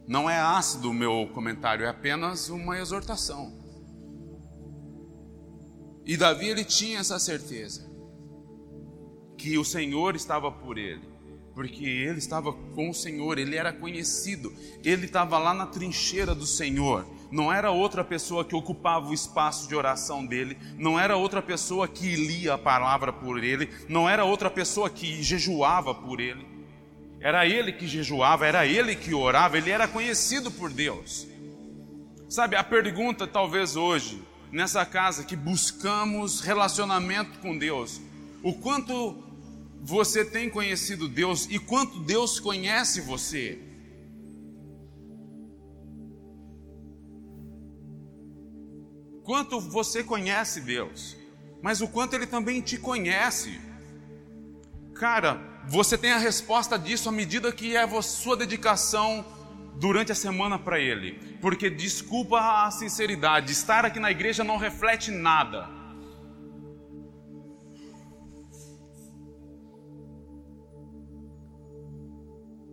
Não 0.06 0.28
é 0.28 0.38
ácido 0.38 0.90
o 0.90 0.94
meu 0.94 1.28
comentário, 1.32 1.84
é 1.84 1.88
apenas 1.88 2.48
uma 2.48 2.78
exortação. 2.78 3.60
E 6.04 6.16
Davi 6.16 6.48
ele 6.48 6.64
tinha 6.64 6.98
essa 6.98 7.18
certeza 7.18 7.90
que 9.36 9.58
o 9.58 9.64
Senhor 9.64 10.14
estava 10.14 10.52
por 10.52 10.78
ele, 10.78 11.11
porque 11.54 11.84
ele 11.84 12.18
estava 12.18 12.52
com 12.52 12.90
o 12.90 12.94
Senhor, 12.94 13.38
ele 13.38 13.56
era 13.56 13.72
conhecido, 13.72 14.52
ele 14.84 15.06
estava 15.06 15.38
lá 15.38 15.52
na 15.52 15.66
trincheira 15.66 16.34
do 16.34 16.46
Senhor. 16.46 17.06
Não 17.30 17.52
era 17.52 17.70
outra 17.70 18.04
pessoa 18.04 18.44
que 18.44 18.54
ocupava 18.54 19.08
o 19.08 19.14
espaço 19.14 19.68
de 19.68 19.74
oração 19.74 20.24
dele, 20.24 20.56
não 20.76 20.98
era 20.98 21.16
outra 21.16 21.40
pessoa 21.40 21.88
que 21.88 22.14
lia 22.14 22.54
a 22.54 22.58
palavra 22.58 23.12
por 23.12 23.42
ele, 23.42 23.70
não 23.88 24.08
era 24.08 24.24
outra 24.24 24.50
pessoa 24.50 24.90
que 24.90 25.22
jejuava 25.22 25.94
por 25.94 26.20
ele. 26.20 26.46
Era 27.20 27.46
ele 27.46 27.72
que 27.72 27.86
jejuava, 27.86 28.46
era 28.46 28.66
ele 28.66 28.96
que 28.96 29.14
orava, 29.14 29.56
ele 29.56 29.70
era 29.70 29.86
conhecido 29.86 30.50
por 30.50 30.70
Deus. 30.70 31.26
Sabe, 32.28 32.56
a 32.56 32.64
pergunta 32.64 33.26
talvez 33.26 33.76
hoje 33.76 34.22
nessa 34.50 34.84
casa 34.84 35.24
que 35.24 35.36
buscamos 35.36 36.40
relacionamento 36.40 37.38
com 37.38 37.56
Deus, 37.56 38.00
o 38.42 38.52
quanto 38.52 39.31
você 39.82 40.24
tem 40.24 40.48
conhecido 40.48 41.08
Deus 41.08 41.48
e 41.50 41.58
quanto 41.58 41.98
Deus 41.98 42.38
conhece 42.38 43.00
você. 43.00 43.58
Quanto 49.24 49.60
você 49.60 50.04
conhece 50.04 50.60
Deus, 50.60 51.16
mas 51.60 51.80
o 51.80 51.88
quanto 51.88 52.14
Ele 52.14 52.26
também 52.26 52.60
te 52.60 52.78
conhece. 52.78 53.60
Cara, 54.94 55.40
você 55.68 55.98
tem 55.98 56.12
a 56.12 56.18
resposta 56.18 56.78
disso 56.78 57.08
à 57.08 57.12
medida 57.12 57.50
que 57.50 57.74
é 57.74 57.82
a 57.82 58.02
sua 58.02 58.36
dedicação 58.36 59.24
durante 59.76 60.12
a 60.12 60.14
semana 60.14 60.58
para 60.58 60.78
ele, 60.78 61.12
porque 61.40 61.68
desculpa 61.68 62.38
a 62.38 62.70
sinceridade, 62.70 63.50
estar 63.50 63.84
aqui 63.84 63.98
na 63.98 64.10
igreja 64.10 64.44
não 64.44 64.58
reflete 64.58 65.10
nada. 65.10 65.81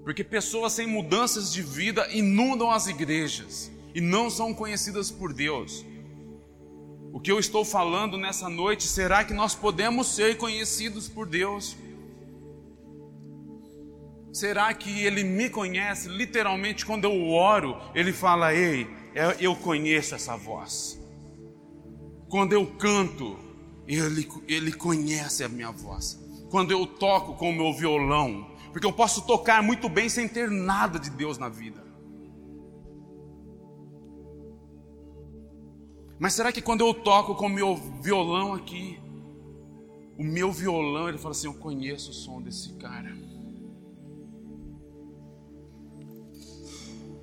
Porque 0.10 0.24
pessoas 0.24 0.74
sem 0.74 0.88
mudanças 0.88 1.54
de 1.54 1.62
vida 1.62 2.08
inundam 2.12 2.72
as 2.72 2.88
igrejas 2.88 3.72
e 3.94 4.02
não 4.02 4.28
são 4.28 4.56
conhecidas 4.56 5.12
por 5.12 5.32
Deus. 5.32 5.86
O 7.14 7.20
que 7.20 7.32
eu 7.32 7.38
estou 7.38 7.64
falando 7.64 8.18
nessa 8.18 8.50
noite, 8.50 8.88
será 8.88 9.24
que 9.24 9.36
nós 9.36 9.54
podemos 9.54 10.08
ser 10.08 10.36
conhecidos 10.36 11.08
por 11.08 11.28
Deus? 11.28 11.78
Será 14.34 14.74
que 14.74 14.90
ele 15.06 15.24
me 15.24 15.48
conhece? 15.48 16.10
Literalmente, 16.10 16.88
quando 16.88 17.04
eu 17.04 17.30
oro, 17.30 17.80
ele 17.94 18.12
fala: 18.12 18.52
Ei, 18.52 18.88
é, 19.14 19.38
eu 19.40 19.56
conheço 19.56 20.16
essa 20.16 20.36
voz. 20.36 21.00
Quando 22.28 22.54
eu 22.54 22.66
canto, 22.66 23.38
ele, 23.88 24.28
ele 24.48 24.72
conhece 24.72 25.44
a 25.44 25.48
minha 25.48 25.70
voz. 25.70 26.20
Quando 26.50 26.72
eu 26.72 26.88
toco 26.88 27.36
com 27.36 27.52
o 27.52 27.56
meu 27.56 27.72
violão, 27.72 28.49
porque 28.72 28.86
eu 28.86 28.94
posso 28.94 29.26
tocar 29.26 29.64
muito 29.64 29.90
bem 29.90 30.10
sem 30.10 30.28
ter 30.28 30.50
nada 30.50 31.00
de 31.00 31.10
Deus 31.10 31.38
na 31.38 31.50
vida. 31.50 31.84
Mas 36.20 36.34
será 36.34 36.52
que 36.52 36.62
quando 36.62 36.82
eu 36.82 36.94
toco 36.94 37.34
com 37.36 37.46
o 37.46 37.50
meu 37.50 37.76
violão 38.02 38.54
aqui, 38.54 39.00
o 40.18 40.24
meu 40.24 40.52
violão, 40.52 41.08
ele 41.08 41.18
fala 41.18 41.32
assim: 41.32 41.48
Eu 41.48 41.54
conheço 41.54 42.12
o 42.12 42.14
som 42.14 42.42
desse 42.42 42.74
cara. 42.74 43.16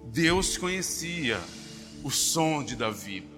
Deus 0.07 0.57
conhecia 0.57 1.39
o 2.03 2.11
som 2.11 2.65
de 2.65 2.75
Davi. 2.75 3.29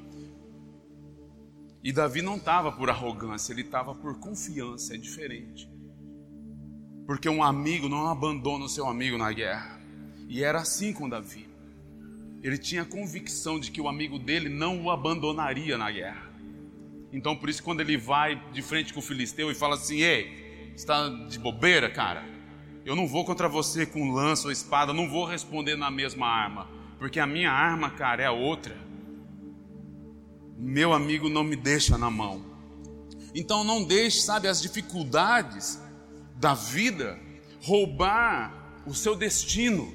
E 1.83 1.93
Davi 1.93 2.23
não 2.23 2.37
estava 2.37 2.71
por 2.71 2.89
arrogância, 2.89 3.53
ele 3.53 3.63
estava 3.63 3.95
por 3.95 4.21
confiança, 4.21 4.95
é 4.95 4.97
diferente. 4.97 5.69
Porque 7.09 7.29
um 7.29 7.43
amigo 7.43 7.89
não 7.89 8.07
abandona 8.07 8.67
o 8.67 8.69
seu 8.69 8.87
amigo 8.87 9.17
na 9.17 9.33
guerra. 9.33 9.81
E 10.29 10.45
era 10.45 10.61
assim 10.61 10.93
com 10.93 11.09
Davi. 11.09 11.49
Ele 12.43 12.57
tinha 12.57 12.85
convicção 12.85 13.59
de 13.59 13.71
que 13.71 13.81
o 13.81 13.89
amigo 13.89 14.17
dele 14.19 14.49
não 14.49 14.85
o 14.85 14.91
abandonaria 14.91 15.77
na 15.77 15.91
guerra. 15.91 16.31
Então, 17.11 17.35
por 17.35 17.49
isso, 17.49 17.63
quando 17.63 17.81
ele 17.81 17.97
vai 17.97 18.41
de 18.53 18.61
frente 18.61 18.93
com 18.93 19.01
o 19.01 19.03
filisteu 19.03 19.51
e 19.51 19.55
fala 19.55 19.75
assim: 19.75 20.03
Ei, 20.03 20.73
está 20.77 21.09
de 21.09 21.39
bobeira, 21.39 21.91
cara? 21.91 22.23
Eu 22.85 22.95
não 22.95 23.09
vou 23.09 23.25
contra 23.25 23.49
você 23.49 23.87
com 23.87 24.13
lança 24.13 24.47
ou 24.47 24.53
espada, 24.53 24.93
não 24.93 25.09
vou 25.09 25.25
responder 25.25 25.77
na 25.77 25.91
mesma 25.91 26.29
arma, 26.29 26.69
porque 26.99 27.19
a 27.19 27.27
minha 27.27 27.51
arma, 27.51 27.91
cara, 27.91 28.23
é 28.23 28.31
outra 28.31 28.89
meu 30.59 30.93
amigo 30.93 31.29
não 31.29 31.45
me 31.45 31.55
deixa 31.55 31.97
na 31.97 32.11
mão. 32.11 32.45
Então 33.33 33.63
não 33.63 33.85
deixe, 33.85 34.21
sabe, 34.23 34.49
as 34.49 34.61
dificuldades 34.61 35.81
da 36.39 36.55
vida 36.55 37.19
roubar 37.61 38.83
o 38.87 38.95
seu 38.95 39.15
destino. 39.15 39.95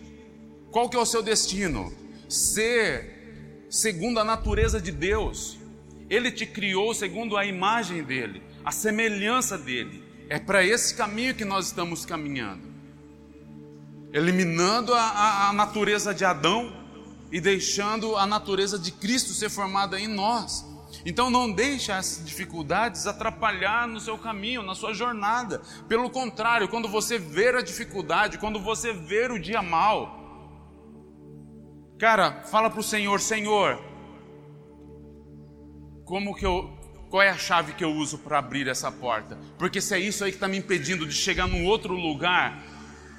Qual 0.71 0.89
que 0.89 0.97
é 0.97 0.99
o 0.99 1.05
seu 1.05 1.23
destino? 1.23 1.91
Ser 2.27 3.65
segundo 3.69 4.19
a 4.19 4.23
natureza 4.23 4.79
de 4.79 4.91
Deus. 4.91 5.57
Ele 6.09 6.31
te 6.31 6.45
criou 6.45 6.93
segundo 6.93 7.37
a 7.37 7.45
imagem 7.45 8.03
dele, 8.03 8.43
a 8.63 8.71
semelhança 8.71 9.57
dele. 9.57 10.03
É 10.29 10.39
para 10.39 10.63
esse 10.63 10.95
caminho 10.95 11.33
que 11.33 11.45
nós 11.45 11.67
estamos 11.67 12.05
caminhando. 12.05 12.71
Eliminando 14.11 14.93
a, 14.93 15.01
a, 15.01 15.49
a 15.49 15.53
natureza 15.53 16.13
de 16.13 16.23
Adão 16.23 16.71
e 17.31 17.41
deixando 17.41 18.15
a 18.15 18.27
natureza 18.27 18.77
de 18.77 18.91
Cristo 18.91 19.33
ser 19.33 19.49
formada 19.49 19.99
em 19.99 20.07
nós. 20.07 20.65
Então 21.05 21.29
não 21.29 21.51
deixe 21.51 21.91
as 21.91 22.21
dificuldades 22.23 23.07
atrapalhar 23.07 23.87
no 23.87 23.99
seu 23.99 24.17
caminho, 24.17 24.61
na 24.61 24.75
sua 24.75 24.93
jornada. 24.93 25.61
Pelo 25.87 26.09
contrário, 26.09 26.67
quando 26.67 26.87
você 26.87 27.17
ver 27.17 27.55
a 27.55 27.61
dificuldade, 27.61 28.37
quando 28.37 28.59
você 28.59 28.93
ver 28.93 29.31
o 29.31 29.39
dia 29.39 29.61
mal, 29.61 30.19
cara, 31.99 32.43
fala 32.43 32.69
para 32.69 32.79
o 32.79 32.83
Senhor, 32.83 33.19
Senhor, 33.19 33.81
como 36.05 36.35
que 36.35 36.45
eu, 36.45 36.69
qual 37.09 37.21
é 37.21 37.29
a 37.29 37.37
chave 37.37 37.73
que 37.73 37.83
eu 37.83 37.91
uso 37.91 38.17
para 38.17 38.39
abrir 38.39 38.67
essa 38.67 38.91
porta? 38.91 39.37
Porque 39.57 39.79
se 39.79 39.95
é 39.95 39.99
isso 39.99 40.23
aí 40.23 40.31
que 40.31 40.37
está 40.37 40.47
me 40.47 40.57
impedindo 40.57 41.05
de 41.05 41.13
chegar 41.13 41.47
num 41.47 41.65
outro 41.65 41.93
lugar, 41.93 42.61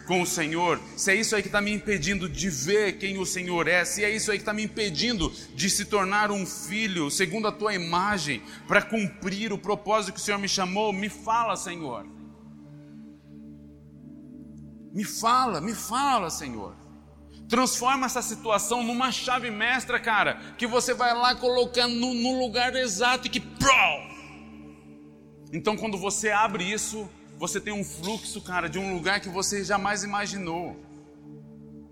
com 0.06 0.20
o 0.20 0.26
Senhor, 0.26 0.80
se 0.96 1.10
é 1.10 1.14
isso 1.14 1.34
aí 1.34 1.42
que 1.42 1.48
está 1.48 1.60
me 1.60 1.72
impedindo 1.72 2.28
de 2.28 2.50
ver 2.50 2.98
quem 2.98 3.18
o 3.18 3.24
Senhor 3.24 3.66
é, 3.66 3.84
se 3.84 4.04
é 4.04 4.10
isso 4.10 4.30
aí 4.30 4.38
que 4.38 4.42
está 4.42 4.52
me 4.52 4.62
impedindo 4.62 5.32
de 5.54 5.70
se 5.70 5.86
tornar 5.86 6.30
um 6.30 6.44
filho 6.44 7.10
segundo 7.10 7.48
a 7.48 7.52
tua 7.52 7.74
imagem, 7.74 8.42
para 8.68 8.82
cumprir 8.82 9.52
o 9.52 9.58
propósito 9.58 10.14
que 10.14 10.20
o 10.20 10.22
Senhor 10.22 10.38
me 10.38 10.48
chamou, 10.48 10.92
me 10.92 11.08
fala, 11.08 11.56
Senhor. 11.56 12.06
Me 14.92 15.04
fala, 15.04 15.60
me 15.60 15.74
fala, 15.74 16.30
Senhor. 16.30 16.76
Transforma 17.48 18.06
essa 18.06 18.22
situação 18.22 18.82
numa 18.82 19.12
chave 19.12 19.50
mestra, 19.50 20.00
cara, 20.00 20.40
que 20.56 20.66
você 20.66 20.94
vai 20.94 21.14
lá 21.14 21.34
colocar 21.34 21.88
no, 21.88 22.14
no 22.14 22.38
lugar 22.38 22.74
exato 22.74 23.26
e 23.26 23.30
que. 23.30 23.42
Então, 25.52 25.76
quando 25.76 25.98
você 25.98 26.30
abre 26.30 26.64
isso, 26.64 27.08
você 27.46 27.60
tem 27.60 27.74
um 27.74 27.84
fluxo, 27.84 28.40
cara, 28.40 28.68
de 28.68 28.78
um 28.78 28.94
lugar 28.94 29.20
que 29.20 29.28
você 29.28 29.62
jamais 29.62 30.02
imaginou. 30.02 30.74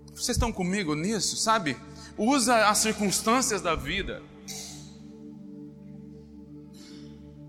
Vocês 0.07 0.29
estão 0.29 0.51
comigo 0.51 0.95
nisso, 0.95 1.35
sabe? 1.35 1.77
Usa 2.17 2.69
as 2.69 2.79
circunstâncias 2.79 3.61
da 3.61 3.75
vida. 3.75 4.23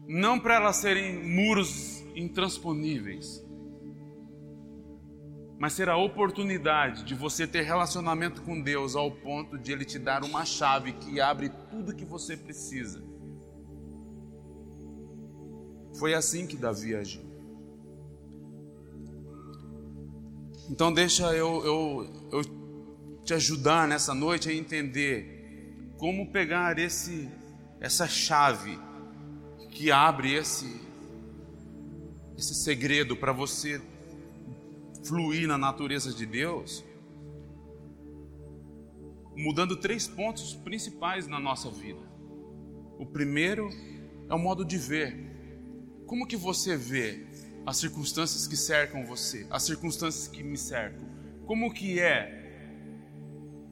Não 0.07 0.39
para 0.39 0.57
elas 0.57 0.77
serem 0.77 1.27
muros 1.27 2.05
intransponíveis, 2.15 3.43
mas 5.59 5.73
ser 5.73 5.89
a 5.89 5.97
oportunidade 5.97 7.05
de 7.05 7.15
você 7.15 7.47
ter 7.47 7.63
relacionamento 7.63 8.43
com 8.43 8.61
Deus 8.61 8.95
ao 8.95 9.11
ponto 9.11 9.59
de 9.59 9.73
Ele 9.73 9.85
te 9.85 9.99
dar 9.99 10.25
uma 10.25 10.45
chave 10.45 10.93
que 10.93 11.23
abre 11.23 11.49
tudo 11.71 11.97
que 11.97 12.05
você 12.05 12.37
precisa. 12.37 13.03
Foi 15.99 16.13
assim 16.13 16.47
que 16.47 16.57
Davi 16.59 16.95
agiu. 16.95 17.34
Então 20.71 20.93
deixa 20.93 21.35
eu, 21.35 21.65
eu, 21.65 22.31
eu 22.33 22.43
te 23.23 23.35
ajudar 23.35 23.87
nessa 23.87 24.15
noite 24.15 24.49
a 24.49 24.53
entender 24.53 25.93
como 25.99 26.31
pegar 26.31 26.79
esse, 26.79 27.29
essa 27.81 28.09
chave 28.09 28.79
que 29.71 29.91
abre 29.91 30.33
esse, 30.35 30.81
esse 32.37 32.55
segredo 32.55 33.17
para 33.17 33.33
você 33.33 33.81
fluir 35.05 35.47
na 35.47 35.59
natureza 35.59 36.13
de 36.13 36.25
Deus, 36.25 36.83
mudando 39.37 39.77
três 39.77 40.09
pontos 40.09 40.55
principais 40.55 41.27
na 41.27 41.39
nossa 41.39 41.71
vida. 41.71 42.01
O 42.99 43.05
primeiro 43.05 43.69
é 44.31 44.35
o 44.35 44.39
modo 44.39 44.65
de 44.65 44.79
ver. 44.79 45.15
Como 46.07 46.27
que 46.27 46.37
você 46.37 46.77
vê 46.77 47.27
as 47.67 47.77
circunstâncias 47.79 48.47
que 48.47 48.57
cercam 48.57 49.07
você, 49.07 49.47
as 49.51 49.63
circunstâncias 49.63 50.29
que 50.29 50.43
me 50.43 50.57
cercam. 50.57 51.07
Como 51.47 51.73
que 51.73 52.01
é 52.01 52.43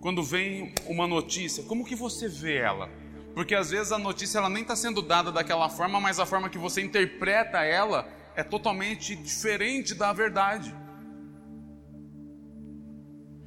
quando 0.00 0.22
vem 0.22 0.74
uma 0.86 1.06
notícia? 1.06 1.62
Como 1.64 1.84
que 1.84 1.94
você 1.94 2.28
vê 2.28 2.56
ela? 2.56 2.88
Porque 3.34 3.54
às 3.54 3.70
vezes 3.70 3.92
a 3.92 3.98
notícia 3.98 4.38
ela 4.38 4.48
nem 4.48 4.62
está 4.62 4.76
sendo 4.76 5.00
dada 5.00 5.30
daquela 5.32 5.68
forma, 5.68 6.00
mas 6.00 6.18
a 6.18 6.26
forma 6.26 6.50
que 6.50 6.58
você 6.58 6.82
interpreta 6.82 7.62
ela 7.62 8.08
é 8.34 8.42
totalmente 8.42 9.14
diferente 9.14 9.94
da 9.94 10.12
verdade. 10.12 10.74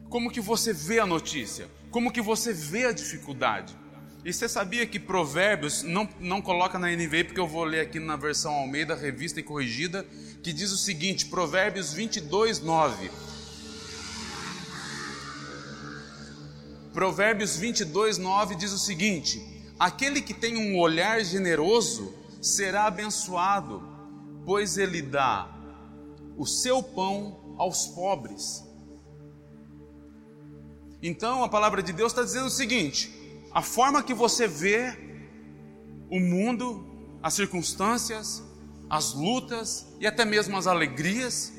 Como 0.10 0.32
que 0.32 0.40
você 0.40 0.74
vê 0.74 1.00
a 1.00 1.06
notícia? 1.06 1.68
Como 1.92 2.12
que 2.12 2.22
você 2.22 2.54
vê 2.54 2.86
a 2.86 2.92
dificuldade? 2.92 3.76
E 4.26 4.34
você 4.34 4.50
sabia 4.50 4.88
que 4.88 5.00
Provérbios, 5.00 5.84
não, 5.84 6.10
não 6.20 6.42
coloca 6.42 6.80
na 6.80 6.88
NVI, 6.90 7.26
porque 7.26 7.40
eu 7.40 7.48
vou 7.48 7.64
ler 7.64 7.82
aqui 7.82 8.00
na 8.00 8.16
versão 8.16 8.52
Almeida, 8.56 8.96
revista 8.96 9.40
e 9.40 9.44
corrigida, 9.44 10.04
que 10.42 10.52
diz 10.52 10.72
o 10.72 10.78
seguinte: 10.78 11.28
Provérbios 11.28 11.94
22, 11.94 12.60
9. 12.60 13.12
Provérbios 16.92 17.56
22, 17.56 18.18
9 18.18 18.56
diz 18.56 18.72
o 18.72 18.80
seguinte: 18.80 19.46
Aquele 19.78 20.20
que 20.20 20.34
tem 20.34 20.58
um 20.58 20.80
olhar 20.80 21.24
generoso 21.24 22.12
será 22.42 22.86
abençoado, 22.86 23.88
pois 24.44 24.76
ele 24.76 25.04
dá 25.04 25.56
o 26.36 26.48
seu 26.48 26.82
pão 26.82 27.56
aos 27.60 27.86
pobres. 27.90 28.64
Então 31.00 31.44
a 31.44 31.48
palavra 31.48 31.84
de 31.84 31.94
Deus 31.94 32.12
está 32.12 32.24
dizendo 32.24 32.48
o 32.48 32.50
seguinte: 32.50 33.15
a 33.56 33.62
forma 33.62 34.04
que 34.04 34.14
você 34.14 34.50
vê 34.50 34.94
o 36.10 36.20
mundo, 36.20 36.86
as 37.24 37.36
circunstâncias, 37.36 38.44
as 38.90 39.14
lutas 39.14 39.88
e 39.98 40.06
até 40.06 40.26
mesmo 40.26 40.58
as 40.58 40.68
alegrias, 40.68 41.54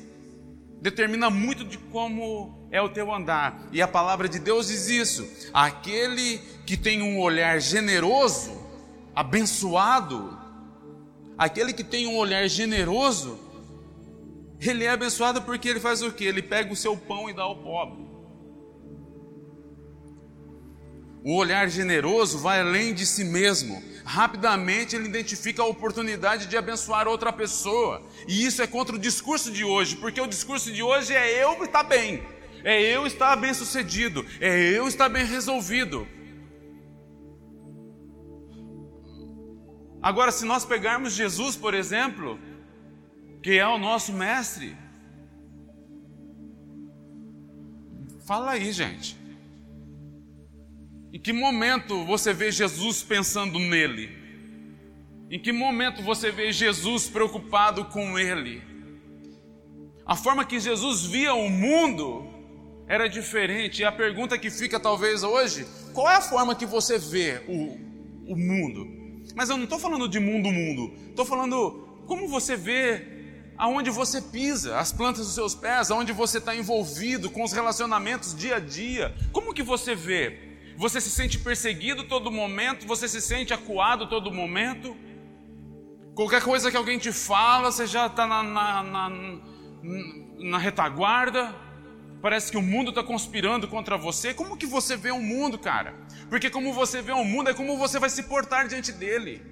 determina 0.79 1.31
muito 1.31 1.65
de 1.65 1.79
como 1.79 2.69
é 2.71 2.79
o 2.79 2.87
teu 2.87 3.11
andar. 3.11 3.67
E 3.71 3.81
a 3.81 3.87
palavra 3.87 4.29
de 4.29 4.37
Deus 4.37 4.67
diz 4.67 4.87
isso: 4.87 5.27
aquele 5.51 6.37
que 6.67 6.77
tem 6.77 7.01
um 7.01 7.19
olhar 7.19 7.59
generoso, 7.59 8.51
abençoado, 9.15 10.37
aquele 11.35 11.73
que 11.73 11.83
tem 11.83 12.05
um 12.05 12.15
olhar 12.15 12.47
generoso, 12.47 13.39
ele 14.61 14.83
é 14.83 14.89
abençoado 14.89 15.41
porque 15.41 15.67
ele 15.67 15.79
faz 15.79 16.03
o 16.03 16.11
que? 16.11 16.25
Ele 16.25 16.43
pega 16.43 16.71
o 16.71 16.75
seu 16.75 16.95
pão 16.95 17.27
e 17.27 17.33
dá 17.33 17.41
ao 17.41 17.55
pobre. 17.55 18.06
O 21.27 21.35
olhar 21.35 21.69
generoso 21.69 22.39
vai 22.39 22.61
além 22.61 22.93
de 22.93 23.05
si 23.05 23.25
mesmo. 23.25 23.83
Rapidamente 24.05 24.95
ele 24.95 25.09
identifica 25.09 25.61
a 25.61 25.65
oportunidade 25.65 26.45
de 26.45 26.55
abençoar 26.55 27.05
outra 27.05 27.33
pessoa. 27.33 28.01
E 28.29 28.45
isso 28.45 28.61
é 28.61 28.65
contra 28.65 28.95
o 28.95 28.97
discurso 28.97 29.51
de 29.51 29.61
hoje, 29.61 29.97
porque 29.97 30.21
o 30.21 30.25
discurso 30.25 30.71
de 30.71 30.81
hoje 30.81 31.13
é 31.13 31.43
eu 31.43 31.61
estar 31.65 31.83
bem, 31.83 32.23
é 32.63 32.81
eu 32.81 33.05
estar 33.05 33.35
bem 33.35 33.53
sucedido, 33.53 34.25
é 34.39 34.69
eu 34.69 34.87
estar 34.87 35.09
bem 35.09 35.25
resolvido. 35.25 36.07
Agora, 40.01 40.31
se 40.31 40.45
nós 40.45 40.63
pegarmos 40.63 41.11
Jesus, 41.11 41.57
por 41.57 41.73
exemplo, 41.73 42.39
que 43.43 43.59
é 43.59 43.67
o 43.67 43.77
nosso 43.77 44.13
mestre, 44.13 44.77
Fala 48.25 48.51
aí, 48.51 48.73
gente. 48.73 49.26
Em 51.17 51.19
que 51.19 51.33
momento 51.33 52.05
você 52.05 52.31
vê 52.31 52.51
Jesus 52.51 53.01
pensando 53.01 53.57
nele? 53.57 54.07
Em 55.31 55.39
que 55.39 55.51
momento 55.51 56.03
você 56.03 56.29
vê 56.29 56.51
Jesus 56.51 57.09
preocupado 57.09 57.85
com 57.85 58.19
ele? 58.19 58.61
A 60.05 60.15
forma 60.15 60.45
que 60.45 60.59
Jesus 60.59 61.05
via 61.05 61.33
o 61.33 61.49
mundo 61.49 62.23
era 62.87 63.07
diferente. 63.07 63.81
E 63.81 63.83
a 63.83 63.91
pergunta 63.91 64.37
que 64.37 64.51
fica 64.51 64.79
talvez 64.79 65.23
hoje: 65.23 65.65
qual 65.91 66.07
é 66.07 66.17
a 66.17 66.21
forma 66.21 66.53
que 66.53 66.67
você 66.67 66.99
vê 66.99 67.41
o, 67.47 67.79
o 68.31 68.37
mundo? 68.37 69.25
Mas 69.35 69.49
eu 69.49 69.57
não 69.57 69.63
estou 69.63 69.79
falando 69.79 70.07
de 70.07 70.19
mundo, 70.19 70.51
mundo. 70.51 70.93
Estou 71.09 71.25
falando 71.25 72.03
como 72.05 72.27
você 72.27 72.55
vê 72.55 73.07
aonde 73.57 73.89
você 73.89 74.21
pisa, 74.21 74.77
as 74.77 74.91
plantas 74.91 75.25
dos 75.25 75.33
seus 75.33 75.55
pés, 75.55 75.89
aonde 75.89 76.13
você 76.13 76.37
está 76.37 76.55
envolvido 76.55 77.31
com 77.31 77.43
os 77.43 77.53
relacionamentos 77.53 78.35
dia 78.35 78.57
a 78.57 78.59
dia. 78.59 79.15
Como 79.31 79.51
que 79.51 79.63
você 79.63 79.95
vê? 79.95 80.46
Você 80.77 81.01
se 81.01 81.09
sente 81.09 81.39
perseguido 81.39 82.03
todo 82.03 82.31
momento? 82.31 82.85
Você 82.85 83.07
se 83.07 83.19
sente 83.19 83.51
acuado 83.51 84.07
todo 84.07 84.31
momento? 84.31 84.95
Qualquer 86.13 86.41
coisa 86.43 86.69
que 86.69 86.77
alguém 86.77 86.99
te 86.99 87.11
fala, 87.11 87.71
você 87.71 87.87
já 87.87 88.05
está 88.05 88.27
na, 88.27 88.43
na, 88.43 88.83
na, 88.83 89.11
na, 90.39 90.57
retaguarda? 90.59 91.53
Parece 92.21 92.51
que 92.51 92.57
o 92.57 92.61
mundo 92.61 92.89
está 92.89 93.03
conspirando 93.03 93.67
contra 93.67 93.97
você. 93.97 94.35
Como 94.35 94.55
que 94.55 94.67
você 94.67 94.95
vê 94.95 95.09
o 95.09 95.19
mundo, 95.19 95.57
cara? 95.57 95.95
Porque 96.29 96.49
como 96.49 96.71
você 96.73 97.01
vê 97.01 97.11
o 97.11 97.23
mundo 97.23 97.49
é 97.49 97.55
como 97.55 97.75
você 97.77 97.97
vai 97.97 98.09
se 98.11 98.23
portar 98.23 98.67
diante 98.67 98.91
dele. 98.91 99.43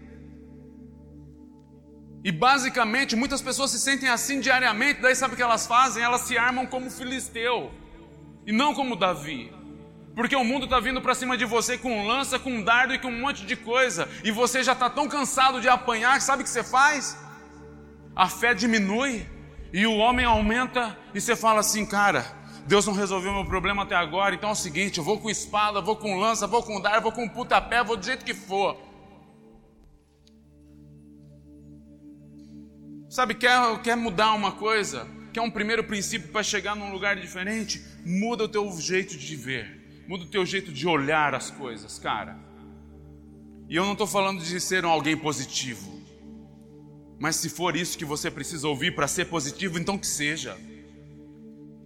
E 2.23 2.31
basicamente, 2.31 3.15
muitas 3.15 3.41
pessoas 3.41 3.71
se 3.71 3.79
sentem 3.79 4.09
assim 4.09 4.39
diariamente, 4.39 5.01
daí 5.01 5.15
sabe 5.15 5.33
o 5.33 5.37
que 5.37 5.43
elas 5.43 5.65
fazem? 5.65 6.03
Elas 6.03 6.21
se 6.21 6.37
armam 6.37 6.67
como 6.67 6.89
filisteu 6.89 7.71
e 8.45 8.51
não 8.51 8.75
como 8.75 8.95
Davi. 8.95 9.64
Porque 10.15 10.35
o 10.35 10.45
mundo 10.45 10.63
está 10.63 10.79
vindo 10.79 11.01
para 11.01 11.13
cima 11.13 11.37
de 11.37 11.43
você 11.43 11.77
com 11.77 12.07
lança, 12.07 12.39
com 12.39 12.63
dardo 12.63 12.93
e 12.93 12.99
com 12.99 13.09
um 13.09 13.19
monte 13.19 13.45
de 13.45 13.55
coisa. 13.55 14.07
E 14.23 14.31
você 14.31 14.63
já 14.63 14.71
está 14.71 14.89
tão 14.89 15.09
cansado 15.09 15.59
de 15.59 15.67
apanhar 15.67 16.21
sabe 16.21 16.41
o 16.41 16.45
que 16.45 16.49
você 16.49 16.63
faz? 16.63 17.17
A 18.15 18.29
fé 18.29 18.53
diminui 18.53 19.27
e 19.73 19.85
o 19.85 19.97
homem 19.97 20.25
aumenta 20.25 20.97
e 21.13 21.19
você 21.19 21.35
fala 21.35 21.59
assim, 21.59 21.85
cara, 21.85 22.25
Deus 22.65 22.85
não 22.87 22.93
resolveu 22.93 23.33
meu 23.33 23.45
problema 23.45 23.83
até 23.83 23.93
agora, 23.93 24.33
então 24.33 24.49
é 24.49 24.53
o 24.53 24.55
seguinte, 24.55 24.99
eu 24.99 25.03
vou 25.03 25.19
com 25.19 25.29
espada, 25.29 25.81
vou 25.81 25.97
com 25.97 26.17
lança, 26.17 26.47
vou 26.47 26.63
com 26.63 26.79
dardo, 26.79 27.01
vou 27.01 27.11
com 27.11 27.27
putapé, 27.27 27.83
vou 27.83 27.97
do 27.97 28.05
jeito 28.05 28.23
que 28.23 28.33
for. 28.33 28.77
Sabe, 33.09 33.35
quer, 33.35 33.81
quer 33.81 33.97
mudar 33.97 34.33
uma 34.33 34.53
coisa? 34.53 35.07
Quer 35.33 35.41
um 35.41 35.51
primeiro 35.51 35.83
princípio 35.83 36.29
para 36.29 36.41
chegar 36.41 36.75
num 36.75 36.91
lugar 36.91 37.17
diferente? 37.17 37.85
Muda 38.05 38.45
o 38.45 38.47
teu 38.47 38.71
jeito 38.79 39.17
de 39.17 39.35
ver. 39.35 39.84
Muda 40.07 40.23
o 40.23 40.27
teu 40.27 40.45
jeito 40.45 40.71
de 40.71 40.87
olhar 40.87 41.33
as 41.33 41.49
coisas, 41.49 41.97
cara. 41.97 42.37
E 43.67 43.75
eu 43.75 43.83
não 43.83 43.93
estou 43.93 44.05
falando 44.05 44.43
de 44.43 44.59
ser 44.59 44.85
um 44.85 44.89
alguém 44.89 45.17
positivo. 45.17 45.95
Mas 47.19 47.37
se 47.37 47.49
for 47.49 47.75
isso 47.75 47.97
que 47.97 48.05
você 48.05 48.29
precisa 48.29 48.67
ouvir 48.67 48.93
para 48.93 49.07
ser 49.07 49.25
positivo, 49.25 49.79
então 49.79 49.97
que 49.97 50.05
seja. 50.05 50.57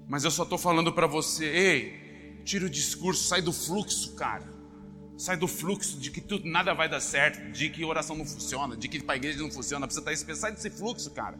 Mas 0.08 0.24
eu 0.24 0.32
só 0.32 0.44
estou 0.44 0.58
falando 0.58 0.92
para 0.92 1.08
você, 1.08 1.46
ei, 1.46 2.42
tira 2.44 2.66
o 2.66 2.70
discurso, 2.70 3.24
sai 3.24 3.42
do 3.42 3.54
fluxo, 3.54 4.16
cara. 4.16 4.60
Sai 5.18 5.38
do 5.38 5.48
fluxo 5.48 6.00
de 6.00 6.12
que 6.12 6.20
tudo, 6.20 6.50
nada 6.50 6.74
vai 6.74 6.90
dar 6.90 7.00
certo, 7.00 7.52
de 7.52 7.70
que 7.70 7.86
oração 7.86 8.16
não 8.16 8.26
funciona, 8.26 8.76
de 8.76 8.88
que 8.88 9.04
para 9.04 9.16
a 9.16 9.18
igreja 9.18 9.40
não 9.40 9.52
funciona, 9.52 9.86
precisa 9.86 10.10
estar 10.12 10.36
sai 10.36 10.52
desse 10.52 10.70
fluxo, 10.70 11.12
cara. 11.12 11.38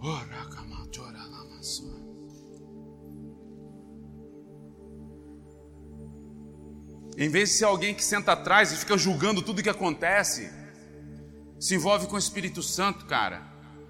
Orakamatoramasua. 0.00 0.77
Em 7.20 7.28
vez 7.28 7.48
de 7.48 7.56
ser 7.56 7.64
alguém 7.64 7.92
que 7.92 8.04
senta 8.04 8.30
atrás 8.30 8.70
e 8.70 8.76
fica 8.76 8.96
julgando 8.96 9.42
tudo 9.42 9.60
que 9.60 9.68
acontece, 9.68 10.52
se 11.58 11.74
envolve 11.74 12.06
com 12.06 12.14
o 12.14 12.18
Espírito 12.18 12.62
Santo, 12.62 13.06
cara. 13.06 13.42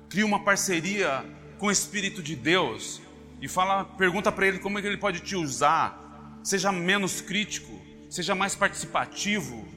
Cria 0.08 0.24
uma 0.24 0.42
parceria 0.42 1.22
com 1.58 1.66
o 1.66 1.70
Espírito 1.70 2.22
de 2.22 2.34
Deus 2.34 3.02
e 3.42 3.46
fala, 3.46 3.84
pergunta 3.84 4.32
para 4.32 4.46
ele 4.46 4.58
como 4.58 4.78
é 4.78 4.80
que 4.80 4.88
ele 4.88 4.96
pode 4.96 5.20
te 5.20 5.36
usar. 5.36 6.40
Seja 6.42 6.72
menos 6.72 7.20
crítico, 7.20 7.78
seja 8.08 8.34
mais 8.34 8.54
participativo. 8.54 9.68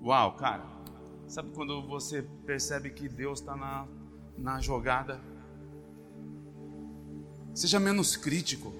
Uau, 0.00 0.36
cara. 0.36 0.64
Sabe 1.26 1.50
quando 1.52 1.84
você 1.88 2.22
percebe 2.46 2.90
que 2.90 3.08
Deus 3.08 3.40
está 3.40 3.56
na 3.56 3.88
na 4.36 4.60
jogada. 4.60 5.20
Seja 7.54 7.78
menos 7.78 8.16
crítico. 8.16 8.72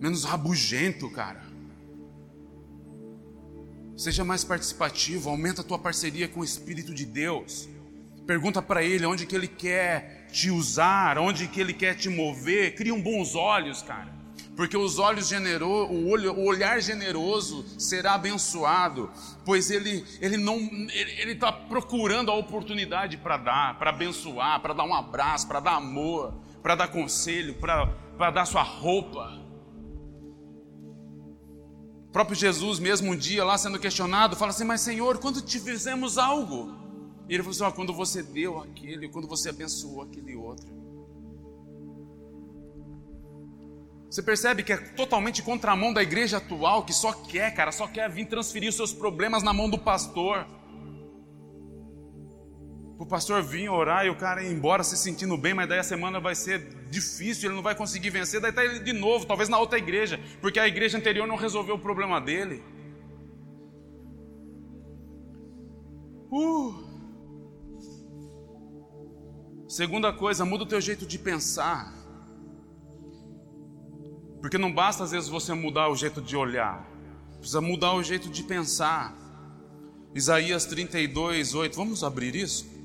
Menos 0.00 0.24
rabugento, 0.24 1.10
cara. 1.10 1.42
Seja 3.96 4.24
mais 4.24 4.44
participativo, 4.44 5.28
aumenta 5.28 5.60
a 5.60 5.64
tua 5.64 5.78
parceria 5.78 6.28
com 6.28 6.40
o 6.40 6.44
Espírito 6.44 6.94
de 6.94 7.04
Deus. 7.04 7.68
Pergunta 8.26 8.62
para 8.62 8.82
ele 8.82 9.04
onde 9.06 9.26
que 9.26 9.34
ele 9.34 9.48
quer 9.48 10.28
te 10.30 10.50
usar, 10.50 11.18
onde 11.18 11.48
que 11.48 11.60
ele 11.60 11.72
quer 11.72 11.94
te 11.94 12.08
mover. 12.08 12.74
Cria 12.74 12.94
um 12.94 13.02
bons 13.02 13.34
olhos, 13.34 13.82
cara 13.82 14.17
porque 14.58 14.76
os 14.76 14.98
olhos 14.98 15.28
generosos, 15.28 15.88
o, 15.88 16.08
olho, 16.08 16.32
o 16.36 16.44
olhar 16.44 16.82
generoso 16.82 17.64
será 17.78 18.14
abençoado, 18.14 19.08
pois 19.44 19.70
ele 19.70 20.04
ele 20.20 20.36
não 20.36 20.56
ele 20.56 21.30
está 21.30 21.52
procurando 21.52 22.28
a 22.28 22.34
oportunidade 22.34 23.18
para 23.18 23.36
dar, 23.36 23.78
para 23.78 23.90
abençoar, 23.90 24.60
para 24.60 24.74
dar 24.74 24.82
um 24.82 24.92
abraço, 24.92 25.46
para 25.46 25.60
dar 25.60 25.76
amor, 25.76 26.34
para 26.60 26.74
dar 26.74 26.88
conselho, 26.88 27.54
para 27.54 28.30
dar 28.32 28.46
sua 28.46 28.64
roupa. 28.64 29.40
O 32.08 32.10
próprio 32.10 32.36
Jesus, 32.36 32.80
mesmo 32.80 33.12
um 33.12 33.16
dia 33.16 33.44
lá 33.44 33.56
sendo 33.56 33.78
questionado, 33.78 34.34
fala 34.34 34.50
assim: 34.50 34.64
Mas 34.64 34.80
Senhor, 34.80 35.18
quando 35.18 35.40
te 35.40 35.60
fizemos 35.60 36.18
algo? 36.18 36.74
E 37.28 37.34
ele 37.34 37.44
falou 37.44 37.54
assim: 37.54 37.62
oh, 37.62 37.72
Quando 37.72 37.92
você 37.92 38.24
deu 38.24 38.58
aquele, 38.58 39.08
quando 39.08 39.28
você 39.28 39.50
abençoou 39.50 40.02
aquele 40.02 40.34
outro. 40.34 40.77
Você 44.10 44.22
percebe 44.22 44.62
que 44.62 44.72
é 44.72 44.76
totalmente 44.76 45.42
contramão 45.42 45.92
da 45.92 46.02
igreja 46.02 46.38
atual, 46.38 46.84
que 46.84 46.94
só 46.94 47.12
quer, 47.12 47.54
cara, 47.54 47.70
só 47.70 47.86
quer 47.86 48.08
vir 48.08 48.26
transferir 48.26 48.70
os 48.70 48.76
seus 48.76 48.92
problemas 48.92 49.42
na 49.42 49.52
mão 49.52 49.68
do 49.68 49.78
pastor. 49.78 50.46
O 52.98 53.04
pastor 53.04 53.42
vir 53.42 53.68
orar 53.68 54.06
e 54.06 54.10
o 54.10 54.16
cara 54.16 54.42
ir 54.42 54.50
embora 54.50 54.82
se 54.82 54.96
sentindo 54.96 55.36
bem, 55.36 55.52
mas 55.52 55.68
daí 55.68 55.78
a 55.78 55.84
semana 55.84 56.18
vai 56.18 56.34
ser 56.34 56.58
difícil, 56.90 57.48
ele 57.48 57.56
não 57.56 57.62
vai 57.62 57.74
conseguir 57.74 58.10
vencer, 58.10 58.40
daí 58.40 58.50
tá 58.50 58.64
ele 58.64 58.80
de 58.80 58.94
novo, 58.94 59.26
talvez 59.26 59.48
na 59.48 59.58
outra 59.58 59.78
igreja, 59.78 60.18
porque 60.40 60.58
a 60.58 60.66
igreja 60.66 60.96
anterior 60.96 61.26
não 61.26 61.36
resolveu 61.36 61.74
o 61.74 61.78
problema 61.78 62.18
dele. 62.18 62.62
Uh. 66.32 66.88
Segunda 69.68 70.12
coisa, 70.14 70.46
muda 70.46 70.64
o 70.64 70.66
teu 70.66 70.80
jeito 70.80 71.06
de 71.06 71.18
pensar. 71.18 71.97
Porque 74.40 74.58
não 74.58 74.72
basta 74.72 75.04
às 75.04 75.10
vezes 75.10 75.28
você 75.28 75.52
mudar 75.52 75.88
o 75.88 75.96
jeito 75.96 76.20
de 76.20 76.36
olhar, 76.36 76.88
precisa 77.38 77.60
mudar 77.60 77.94
o 77.94 78.02
jeito 78.02 78.28
de 78.28 78.42
pensar. 78.42 79.16
Isaías 80.14 80.64
32, 80.66 81.54
8, 81.54 81.76
vamos 81.76 82.04
abrir 82.04 82.34
isso? 82.34 82.78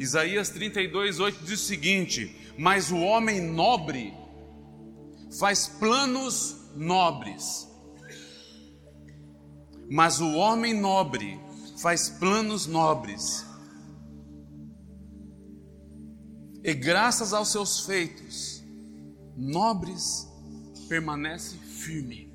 Isaías 0.00 0.48
32, 0.48 1.20
8 1.20 1.44
diz 1.44 1.60
o 1.60 1.64
seguinte: 1.64 2.34
Mas 2.56 2.90
o 2.90 2.96
homem 3.00 3.38
nobre 3.38 4.14
faz 5.38 5.68
planos 5.68 6.56
nobres, 6.74 7.68
mas 9.90 10.20
o 10.20 10.32
homem 10.36 10.72
nobre 10.72 11.38
faz 11.80 12.10
planos 12.10 12.66
nobres. 12.66 13.46
E 16.62 16.74
graças 16.74 17.32
aos 17.32 17.50
seus 17.50 17.80
feitos 17.86 18.62
nobres, 19.36 20.28
permanece 20.88 21.56
firme. 21.56 22.30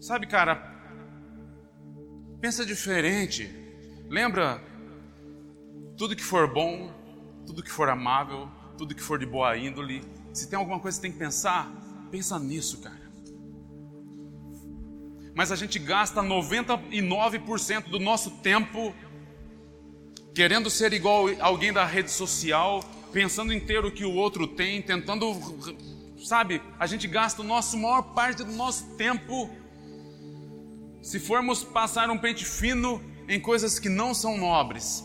Sabe, 0.00 0.26
cara, 0.26 0.56
pensa 2.40 2.66
diferente. 2.66 3.48
Lembra 4.08 4.60
tudo 5.96 6.16
que 6.16 6.24
for 6.24 6.52
bom, 6.52 6.92
tudo 7.46 7.62
que 7.62 7.70
for 7.70 7.88
amável, 7.88 8.48
tudo 8.76 8.94
que 8.94 9.02
for 9.02 9.18
de 9.18 9.26
boa 9.26 9.56
índole. 9.56 10.02
Se 10.32 10.48
tem 10.48 10.58
alguma 10.58 10.80
coisa 10.80 10.98
que 10.98 11.02
tem 11.02 11.12
que 11.12 11.18
pensar, 11.18 11.70
pensa 12.10 12.36
nisso, 12.38 12.80
cara 12.80 12.99
mas 15.40 15.50
a 15.50 15.56
gente 15.56 15.78
gasta 15.78 16.20
99% 16.20 17.84
do 17.84 17.98
nosso 17.98 18.30
tempo 18.42 18.94
querendo 20.34 20.68
ser 20.68 20.92
igual 20.92 21.28
alguém 21.40 21.72
da 21.72 21.86
rede 21.86 22.10
social, 22.10 22.84
pensando 23.10 23.50
em 23.50 23.58
ter 23.58 23.82
o 23.82 23.90
que 23.90 24.04
o 24.04 24.12
outro 24.12 24.46
tem, 24.46 24.82
tentando, 24.82 25.34
sabe, 26.22 26.60
a 26.78 26.86
gente 26.86 27.08
gasta 27.08 27.40
a 27.40 27.44
nossa 27.46 27.74
maior 27.74 28.02
parte 28.02 28.44
do 28.44 28.52
nosso 28.52 28.84
tempo. 28.96 29.48
Se 31.00 31.18
formos 31.18 31.64
passar 31.64 32.10
um 32.10 32.18
pente 32.18 32.44
fino 32.44 33.02
em 33.26 33.40
coisas 33.40 33.78
que 33.78 33.88
não 33.88 34.12
são 34.12 34.36
nobres. 34.36 35.02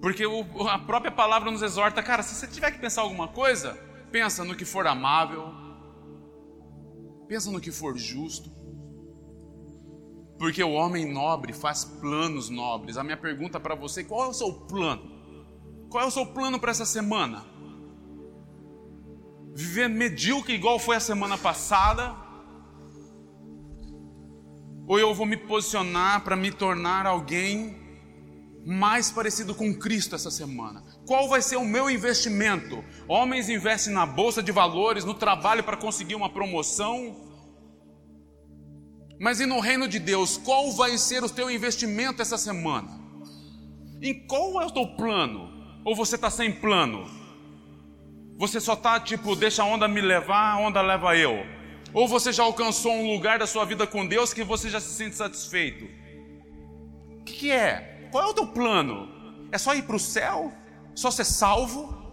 Porque 0.00 0.24
o, 0.24 0.40
a 0.70 0.78
própria 0.78 1.12
palavra 1.12 1.50
nos 1.50 1.60
exorta, 1.60 2.02
cara, 2.02 2.22
se 2.22 2.34
você 2.34 2.46
tiver 2.46 2.70
que 2.70 2.78
pensar 2.78 3.02
alguma 3.02 3.28
coisa, 3.28 3.78
pensa 4.10 4.42
no 4.42 4.54
que 4.54 4.64
for 4.64 4.86
amável, 4.86 5.63
pensa 7.28 7.50
no 7.50 7.60
que 7.60 7.70
for 7.70 7.96
justo. 7.96 8.50
Porque 10.38 10.62
o 10.62 10.72
homem 10.72 11.10
nobre 11.10 11.52
faz 11.52 11.84
planos 11.84 12.50
nobres. 12.50 12.96
A 12.96 13.04
minha 13.04 13.16
pergunta 13.16 13.60
para 13.60 13.74
você, 13.74 14.04
qual 14.04 14.24
é 14.24 14.28
o 14.28 14.32
seu 14.32 14.52
plano? 14.52 15.10
Qual 15.88 16.02
é 16.02 16.06
o 16.06 16.10
seu 16.10 16.26
plano 16.26 16.58
para 16.58 16.70
essa 16.70 16.84
semana? 16.84 17.44
Viver 19.54 19.88
medíocre 19.88 20.54
igual 20.54 20.78
foi 20.78 20.96
a 20.96 21.00
semana 21.00 21.38
passada? 21.38 22.14
Ou 24.86 24.98
eu 24.98 25.14
vou 25.14 25.24
me 25.24 25.36
posicionar 25.36 26.24
para 26.24 26.36
me 26.36 26.50
tornar 26.50 27.06
alguém 27.06 27.76
mais 28.66 29.10
parecido 29.10 29.54
com 29.54 29.72
Cristo 29.78 30.14
essa 30.14 30.30
semana? 30.30 30.84
Qual 31.06 31.28
vai 31.28 31.42
ser 31.42 31.56
o 31.56 31.64
meu 31.64 31.90
investimento? 31.90 32.82
Homens 33.06 33.48
investem 33.48 33.92
na 33.92 34.06
bolsa 34.06 34.42
de 34.42 34.50
valores, 34.50 35.04
no 35.04 35.12
trabalho 35.12 35.62
para 35.62 35.76
conseguir 35.76 36.14
uma 36.14 36.30
promoção. 36.30 37.16
Mas 39.20 39.38
e 39.38 39.46
no 39.46 39.60
reino 39.60 39.86
de 39.86 39.98
Deus, 39.98 40.38
qual 40.38 40.72
vai 40.72 40.96
ser 40.96 41.22
o 41.22 41.28
teu 41.28 41.50
investimento 41.50 42.22
essa 42.22 42.38
semana? 42.38 42.88
Em 44.00 44.26
qual 44.26 44.60
é 44.62 44.66
o 44.66 44.70
teu 44.70 44.86
plano? 44.96 45.52
Ou 45.84 45.94
você 45.94 46.14
está 46.14 46.30
sem 46.30 46.50
plano? 46.50 47.06
Você 48.36 48.58
só 48.58 48.72
está 48.72 48.98
tipo, 48.98 49.36
deixa 49.36 49.62
a 49.62 49.66
onda 49.66 49.86
me 49.86 50.00
levar, 50.00 50.52
a 50.52 50.58
onda 50.58 50.80
leva 50.80 51.16
eu. 51.16 51.46
Ou 51.92 52.08
você 52.08 52.32
já 52.32 52.42
alcançou 52.42 52.92
um 52.92 53.12
lugar 53.12 53.38
da 53.38 53.46
sua 53.46 53.64
vida 53.64 53.86
com 53.86 54.06
Deus 54.06 54.32
que 54.32 54.42
você 54.42 54.68
já 54.68 54.80
se 54.80 54.92
sente 54.94 55.14
satisfeito? 55.14 55.84
O 57.20 57.24
que, 57.24 57.32
que 57.34 57.50
é? 57.50 58.08
Qual 58.10 58.24
é 58.24 58.26
o 58.26 58.34
teu 58.34 58.46
plano? 58.46 59.08
É 59.52 59.58
só 59.58 59.74
ir 59.74 59.82
para 59.82 59.96
o 59.96 60.00
céu? 60.00 60.52
Só 60.94 61.10
ser 61.10 61.24
salvo? 61.24 62.04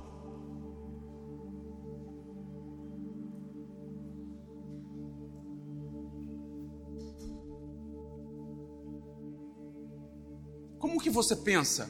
Como 10.80 11.00
que 11.00 11.10
você 11.10 11.36
pensa? 11.36 11.90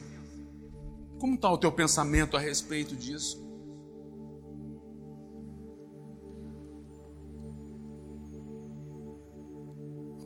Como 1.18 1.34
está 1.34 1.50
o 1.50 1.56
teu 1.56 1.72
pensamento 1.72 2.36
a 2.36 2.40
respeito 2.40 2.94
disso? 2.94 3.40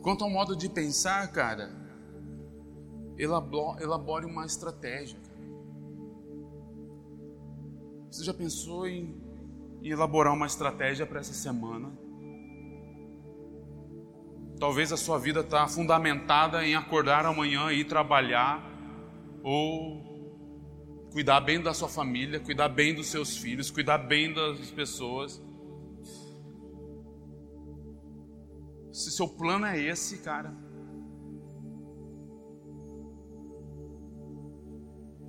Quanto 0.01 0.23
ao 0.23 0.29
modo 0.29 0.55
de 0.55 0.69
pensar, 0.69 1.31
cara, 1.31 1.69
elabore 3.17 4.25
uma 4.25 4.45
estratégia. 4.45 5.26
Você 8.09 8.23
já 8.23 8.33
pensou 8.33 8.87
em, 8.87 9.15
elaborar 9.83 10.33
uma 10.33 10.45
estratégia 10.45 11.05
para 11.05 11.19
essa 11.19 11.33
semana? 11.33 11.91
Talvez 14.59 14.91
a 14.91 14.97
sua 14.97 15.19
vida 15.19 15.41
está 15.41 15.67
fundamentada 15.67 16.65
em 16.65 16.75
acordar 16.75 17.25
amanhã 17.25 17.71
e 17.71 17.81
ir 17.81 17.85
trabalhar, 17.85 18.63
ou 19.43 20.07
cuidar 21.11 21.41
bem 21.41 21.61
da 21.61 21.73
sua 21.73 21.87
família, 21.87 22.39
cuidar 22.39 22.69
bem 22.69 22.95
dos 22.95 23.07
seus 23.07 23.37
filhos, 23.37 23.69
cuidar 23.69 23.99
bem 23.99 24.33
das 24.33 24.71
pessoas. 24.71 25.41
Se 28.91 29.11
seu 29.11 29.27
plano 29.27 29.67
é 29.67 29.79
esse, 29.79 30.19
cara, 30.19 30.55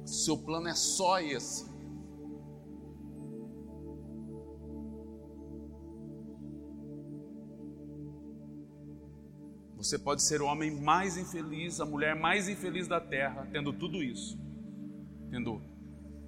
se 0.07 0.25
seu 0.25 0.39
plano 0.39 0.69
é 0.69 0.75
só 0.75 1.21
esse, 1.21 1.68
você 9.79 9.97
pode 9.97 10.23
ser 10.25 10.43
o 10.43 10.47
homem 10.47 10.73
mais 10.73 11.17
infeliz, 11.17 11.81
a 11.81 11.87
mulher 11.87 12.17
mais 12.17 12.49
infeliz 12.49 12.89
da 12.89 13.01
terra, 13.01 13.49
tendo 13.53 13.73
tudo 13.73 14.03
isso, 14.03 14.37
tendo 15.31 15.63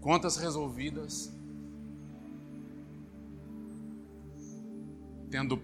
contas 0.01 0.37
resolvidas, 0.37 1.37
tendo 5.29 5.61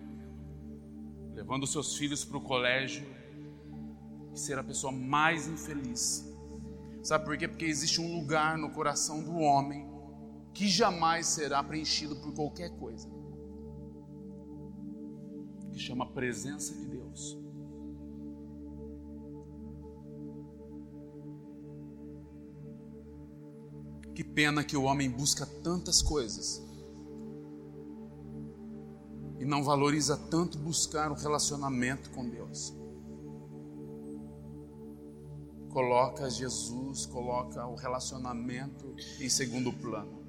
levando 1.32 1.64
seus 1.64 1.96
filhos 1.96 2.24
para 2.24 2.38
o 2.38 2.40
colégio 2.40 3.06
e 4.34 4.38
ser 4.38 4.58
a 4.58 4.64
pessoa 4.64 4.92
mais 4.92 5.46
infeliz. 5.46 6.28
Sabe 7.04 7.24
por 7.24 7.38
quê? 7.38 7.46
Porque 7.46 7.66
existe 7.66 8.00
um 8.00 8.16
lugar 8.18 8.58
no 8.58 8.70
coração 8.70 9.22
do 9.22 9.36
homem 9.36 9.88
que 10.52 10.66
jamais 10.66 11.28
será 11.28 11.62
preenchido 11.62 12.16
por 12.16 12.34
qualquer 12.34 12.70
coisa. 12.78 13.08
Que 15.72 15.78
chama 15.78 16.10
presença 16.12 16.74
de 16.74 16.86
Deus. 16.86 17.45
Que 24.16 24.24
pena 24.24 24.64
que 24.64 24.74
o 24.78 24.84
homem 24.84 25.10
busca 25.10 25.44
tantas 25.44 26.00
coisas 26.00 26.62
e 29.38 29.44
não 29.44 29.62
valoriza 29.62 30.16
tanto 30.16 30.56
buscar 30.56 31.12
um 31.12 31.14
relacionamento 31.14 32.08
com 32.12 32.26
Deus. 32.26 32.74
Coloca 35.68 36.30
Jesus, 36.30 37.04
coloca 37.04 37.66
o 37.66 37.74
relacionamento 37.74 38.96
em 39.20 39.28
segundo 39.28 39.70
plano. 39.70 40.24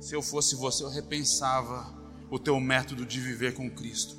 Se 0.00 0.16
eu 0.16 0.20
fosse 0.20 0.56
você, 0.56 0.82
eu 0.82 0.90
repensava 0.90 1.86
o 2.28 2.36
teu 2.36 2.58
método 2.58 3.06
de 3.06 3.20
viver 3.20 3.54
com 3.54 3.70
Cristo. 3.70 4.16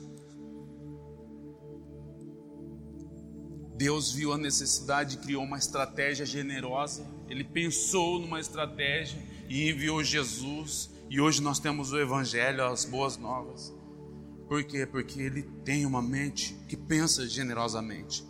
Deus 3.76 4.10
viu 4.14 4.32
a 4.32 4.38
necessidade 4.38 5.18
e 5.18 5.20
criou 5.20 5.44
uma 5.44 5.58
estratégia 5.58 6.26
generosa. 6.26 7.17
Ele 7.30 7.44
pensou 7.44 8.20
numa 8.20 8.40
estratégia 8.40 9.22
e 9.50 9.70
enviou 9.70 10.04
Jesus. 10.04 10.90
E 11.10 11.20
hoje 11.20 11.42
nós 11.42 11.60
temos 11.60 11.92
o 11.92 12.00
Evangelho, 12.00 12.66
as 12.66 12.86
boas 12.86 13.18
novas. 13.18 13.74
Por 14.48 14.64
quê? 14.64 14.86
Porque 14.86 15.22
ele 15.22 15.44
tem 15.64 15.86
uma 15.86 16.02
mente 16.02 16.54
que 16.68 16.78
pensa 16.78 17.28
generosamente. 17.28 18.26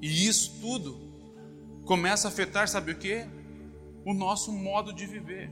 E 0.00 0.26
isso 0.26 0.60
tudo 0.60 0.98
começa 1.84 2.28
a 2.28 2.30
afetar, 2.30 2.68
sabe 2.68 2.92
o 2.92 2.96
que? 2.96 3.26
O 4.04 4.14
nosso 4.14 4.52
modo 4.52 4.92
de 4.92 5.06
viver. 5.06 5.50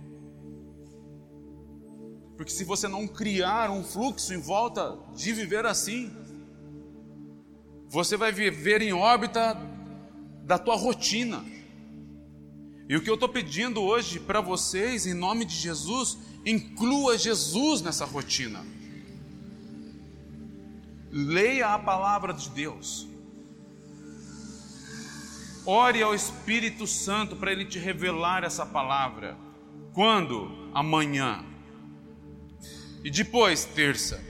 Porque 2.37 2.53
se 2.53 2.62
você 2.62 2.87
não 2.87 3.09
criar 3.09 3.68
um 3.70 3.83
fluxo 3.83 4.33
em 4.33 4.40
volta 4.40 4.96
de 5.16 5.33
viver 5.33 5.66
assim, 5.66 6.09
você 7.88 8.16
vai 8.16 8.31
viver 8.31 8.81
em 8.81 8.92
órbita 8.92 9.57
da 10.44 10.57
tua 10.57 10.77
rotina. 10.77 11.44
E 12.88 12.96
o 12.96 13.03
que 13.03 13.11
eu 13.11 13.14
estou 13.14 13.29
pedindo 13.29 13.83
hoje 13.83 14.18
para 14.18 14.40
vocês, 14.40 15.07
em 15.07 15.14
nome 15.14 15.44
de 15.44 15.55
Jesus, 15.55 16.18
inclua 16.44 17.18
Jesus 17.18 17.83
nessa 17.83 18.05
rotina. 18.05 18.64
Leia 21.11 21.74
a 21.74 21.79
palavra 21.79 22.33
de 22.33 22.48
Deus. 22.51 23.07
Ore 25.66 26.03
ao 26.03 26.14
Espírito 26.14 26.87
Santo 26.87 27.37
para 27.37 27.53
ele 27.53 27.64
te 27.66 27.79
revelar 27.79 28.42
essa 28.42 28.64
palavra. 28.64 29.37
Quando? 29.92 30.70
Amanhã. 30.72 31.44
E 33.05 33.11
depois, 33.11 33.64
terça. 33.66 34.22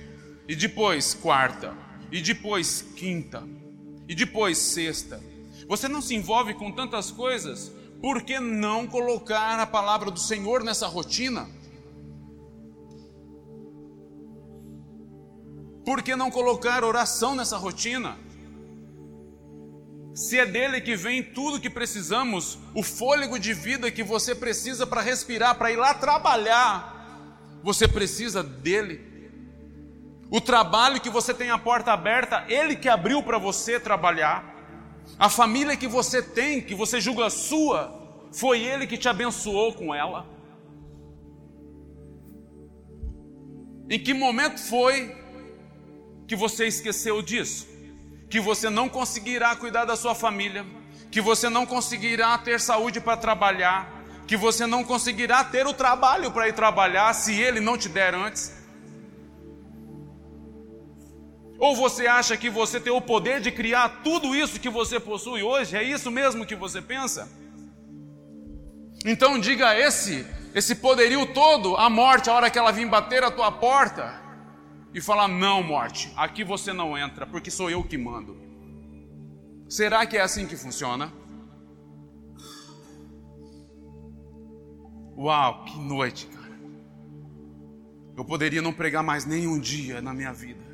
E 0.49 0.57
depois, 0.57 1.15
quarta 1.15 1.89
e 2.11 2.21
depois 2.21 2.83
quinta, 2.97 3.47
e 4.09 4.15
depois 4.15 4.59
sexta. 4.59 5.23
Você 5.67 5.89
não 5.89 6.01
se 6.01 6.15
envolve 6.15 6.55
com 6.55 6.73
tantas 6.73 7.11
coisas, 7.11 7.73
por 8.01 8.23
que 8.23 8.39
não 8.39 8.87
colocar 8.87 9.59
a 9.59 9.67
palavra 9.67 10.11
do 10.11 10.21
Senhor 10.21 10.63
nessa 10.63 10.87
rotina? 10.87 11.49
Por 15.85 16.03
que 16.03 16.15
não 16.15 16.31
colocar 16.31 16.85
oração 16.85 17.35
nessa 17.35 17.57
rotina? 17.57 18.17
Se 20.15 20.39
é 20.39 20.45
dele 20.45 20.81
que 20.81 20.97
vem 20.97 21.23
tudo 21.23 21.61
que 21.61 21.71
precisamos, 21.71 22.59
o 22.75 22.83
fôlego 22.83 23.39
de 23.39 23.55
vida 23.55 23.91
que 23.91 24.03
você 24.03 24.35
precisa 24.35 24.87
para 24.87 25.01
respirar, 25.01 25.55
para 25.57 25.71
ir 25.71 25.77
lá 25.77 25.95
trabalhar, 25.95 27.61
você 27.63 27.89
precisa 27.89 28.43
dele. 28.43 29.01
O 30.31 30.41
trabalho 30.41 31.01
que 31.01 31.09
você 31.09 31.33
tem 31.33 31.51
a 31.51 31.59
porta 31.59 31.93
aberta, 31.93 32.45
Ele 32.49 32.77
que 32.77 32.89
abriu 32.89 33.23
para 33.23 33.39
você 33.39 33.81
trabalhar. 33.81 34.58
A 35.17 35.29
família 35.29 35.77
que 35.77 35.87
você 35.87 36.21
tem, 36.21 36.61
que 36.61 36.75
você 36.75 37.01
julga 37.01 37.31
sua, 37.31 37.93
foi 38.33 38.61
Ele 38.61 38.87
que 38.87 38.99
te 38.99 39.09
abençoou 39.09 39.73
com 39.73 39.95
ela? 39.95 40.27
Em 43.91 43.99
que 43.99 44.13
momento 44.13 44.61
foi 44.61 45.17
que 46.27 46.37
você 46.37 46.67
esqueceu 46.67 47.23
disso? 47.23 47.67
Que 48.29 48.39
você 48.39 48.69
não 48.69 48.89
conseguirá 48.89 49.57
cuidar 49.57 49.87
da 49.87 49.97
sua 49.97 50.15
família, 50.15 50.67
que 51.11 51.23
você 51.23 51.49
não 51.49 51.65
conseguirá 51.65 52.37
ter 52.37 52.61
saúde 52.61 53.01
para 53.01 53.17
trabalhar, 53.17 54.05
que 54.27 54.37
você 54.37 54.67
não 54.67 54.85
conseguirá 54.85 55.43
ter 55.43 55.67
o 55.67 55.73
trabalho 55.73 56.31
para 56.31 56.49
ir 56.49 56.53
trabalhar 56.53 57.15
se 57.15 57.33
ele 57.41 57.61
não 57.61 57.79
te 57.79 57.89
der 57.89 58.15
antes? 58.15 58.58
Ou 61.59 61.75
você 61.75 62.07
acha 62.07 62.37
que 62.37 62.49
você 62.49 62.79
tem 62.79 62.93
o 62.93 63.01
poder 63.01 63.41
de 63.41 63.51
criar 63.51 64.03
tudo 64.05 64.35
isso 64.35 64.61
que 64.61 64.71
você 64.71 65.01
possui 65.01 65.43
hoje? 65.43 65.77
É 65.77 65.83
isso 65.83 66.09
mesmo 66.09 66.47
que 66.47 66.55
você 66.55 66.81
pensa? 66.81 67.29
Então 69.05 69.39
diga 69.41 69.71
a 69.71 69.79
esse, 69.79 70.25
esse 70.55 70.77
poderio 70.77 71.27
todo, 71.35 71.77
a 71.77 71.91
morte, 71.91 72.31
a 72.31 72.35
hora 72.35 72.51
que 72.51 72.59
ela 72.59 72.71
vir 72.71 72.89
bater 72.89 73.25
a 73.25 73.31
tua 73.31 73.51
porta 73.51 74.23
e 74.95 75.01
falar: 75.01 75.27
Não, 75.27 75.61
morte, 75.63 76.13
aqui 76.17 76.45
você 76.45 76.73
não 76.73 76.97
entra, 76.97 77.27
porque 77.27 77.51
sou 77.51 77.69
eu 77.69 77.83
que 77.83 77.99
mando. 77.99 78.37
Será 79.69 80.07
que 80.07 80.17
é 80.17 80.21
assim 80.21 80.47
que 80.47 80.57
funciona? 80.57 81.13
Uau, 85.17 85.65
que 85.65 85.77
noite, 85.77 86.27
cara. 86.27 86.57
Eu 88.17 88.25
poderia 88.25 88.63
não 88.63 88.73
pregar 88.73 89.03
mais 89.03 89.25
nenhum 89.25 89.59
dia 89.59 90.01
na 90.01 90.15
minha 90.15 90.33
vida. 90.33 90.68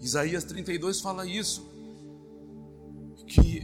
Isaías 0.00 0.44
32 0.44 1.00
fala 1.00 1.26
isso, 1.26 1.68
que 3.26 3.60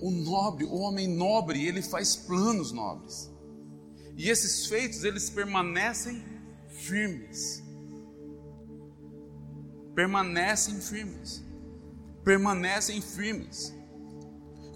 o 0.00 0.10
nobre, 0.10 0.64
o 0.64 0.76
homem 0.78 1.08
nobre, 1.08 1.66
ele 1.66 1.82
faz 1.82 2.16
planos 2.16 2.72
nobres. 2.72 3.30
E 4.16 4.28
esses 4.28 4.66
feitos, 4.66 5.04
eles 5.04 5.28
permanecem 5.28 6.24
firmes. 6.68 7.62
Permanecem 9.94 10.80
firmes. 10.80 11.44
Permanecem 12.24 13.00
firmes. 13.00 13.74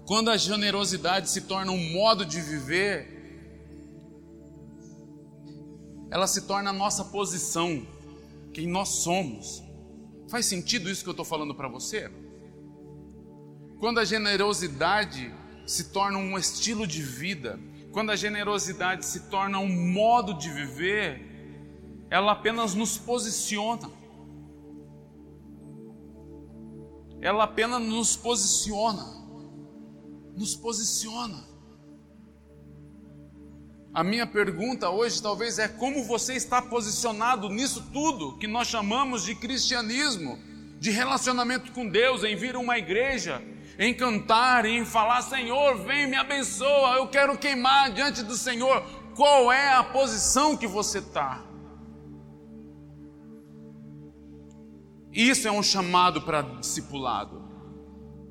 Quando 0.05 0.29
a 0.29 0.37
generosidade 0.37 1.29
se 1.29 1.41
torna 1.41 1.71
um 1.71 1.91
modo 1.91 2.25
de 2.25 2.41
viver, 2.41 3.07
ela 6.11 6.27
se 6.27 6.41
torna 6.41 6.69
a 6.69 6.73
nossa 6.73 7.05
posição 7.05 7.85
quem 8.53 8.67
nós 8.67 8.89
somos. 8.89 9.63
Faz 10.29 10.45
sentido 10.45 10.89
isso 10.89 11.03
que 11.03 11.09
eu 11.09 11.13
estou 11.13 11.25
falando 11.25 11.55
para 11.55 11.67
você? 11.67 12.09
Quando 13.79 13.99
a 13.99 14.05
generosidade 14.05 15.33
se 15.65 15.91
torna 15.91 16.17
um 16.17 16.37
estilo 16.37 16.85
de 16.85 17.01
vida, 17.01 17.59
quando 17.91 18.11
a 18.11 18.15
generosidade 18.15 19.05
se 19.05 19.29
torna 19.29 19.59
um 19.59 19.91
modo 19.91 20.33
de 20.33 20.49
viver, 20.49 21.33
ela 22.09 22.31
apenas 22.31 22.73
nos 22.73 22.97
posiciona. 22.97 23.89
Ela 27.21 27.43
apenas 27.45 27.81
nos 27.81 28.15
posiciona. 28.15 29.03
Nos 30.35 30.55
posiciona. 30.55 31.52
A 33.93 34.03
minha 34.03 34.25
pergunta 34.25 34.89
hoje 34.89 35.21
talvez 35.21 35.59
é 35.59 35.67
como 35.67 36.03
você 36.03 36.33
está 36.33 36.59
posicionado 36.59 37.47
nisso 37.47 37.91
tudo 37.93 38.35
que 38.39 38.47
nós 38.47 38.67
chamamos 38.67 39.23
de 39.23 39.35
cristianismo, 39.35 40.39
de 40.79 40.89
relacionamento 40.89 41.71
com 41.71 41.87
Deus, 41.87 42.23
em 42.23 42.35
vir 42.35 42.55
uma 42.55 42.75
igreja, 42.75 43.39
em 43.77 43.93
cantar, 43.93 44.65
em 44.65 44.83
falar: 44.83 45.21
Senhor, 45.21 45.77
vem 45.85 46.07
me 46.07 46.15
abençoa, 46.15 46.95
eu 46.95 47.07
quero 47.07 47.37
queimar 47.37 47.91
diante 47.91 48.23
do 48.23 48.33
Senhor. 48.33 48.83
Qual 49.15 49.51
é 49.51 49.75
a 49.75 49.83
posição 49.83 50.57
que 50.57 50.65
você 50.65 50.97
está? 50.97 51.43
Isso 55.11 55.47
é 55.47 55.51
um 55.51 55.61
chamado 55.61 56.23
para 56.23 56.41
discipulado. 56.41 57.43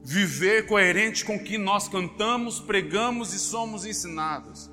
Viver 0.02 0.66
coerente 0.66 1.24
com 1.24 1.36
o 1.36 1.44
que 1.44 1.56
nós 1.56 1.86
cantamos, 1.86 2.58
pregamos 2.58 3.32
e 3.32 3.38
somos 3.38 3.86
ensinados. 3.86 4.71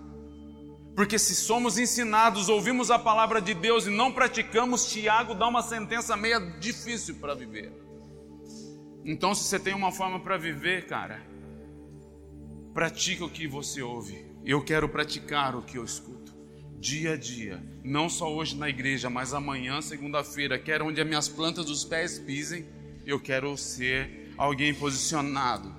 Porque 0.99 1.17
se 1.17 1.33
somos 1.33 1.77
ensinados, 1.77 2.49
ouvimos 2.49 2.91
a 2.91 2.99
palavra 2.99 3.41
de 3.41 3.53
Deus 3.53 3.87
e 3.87 3.89
não 3.89 4.11
praticamos, 4.11 4.91
Tiago 4.91 5.33
dá 5.33 5.47
uma 5.47 5.61
sentença 5.61 6.17
meia 6.17 6.39
difícil 6.39 7.15
para 7.15 7.33
viver. 7.33 7.71
Então, 9.05 9.33
se 9.33 9.45
você 9.45 9.57
tem 9.57 9.73
uma 9.73 9.93
forma 9.93 10.19
para 10.19 10.35
viver, 10.35 10.87
cara, 10.87 11.23
pratica 12.73 13.23
o 13.23 13.29
que 13.29 13.47
você 13.47 13.81
ouve. 13.81 14.25
Eu 14.43 14.61
quero 14.61 14.89
praticar 14.89 15.55
o 15.55 15.61
que 15.61 15.77
eu 15.77 15.85
escuto, 15.85 16.35
dia 16.77 17.13
a 17.13 17.15
dia, 17.15 17.63
não 17.81 18.09
só 18.09 18.29
hoje 18.29 18.57
na 18.57 18.67
igreja, 18.67 19.09
mas 19.09 19.33
amanhã, 19.33 19.81
segunda-feira, 19.81 20.59
quero 20.59 20.85
onde 20.85 20.99
as 20.99 21.07
minhas 21.07 21.29
plantas 21.29 21.63
dos 21.63 21.85
pés 21.85 22.19
pisem, 22.19 22.67
eu 23.05 23.21
quero 23.21 23.55
ser 23.55 24.33
alguém 24.37 24.73
posicionado. 24.73 25.73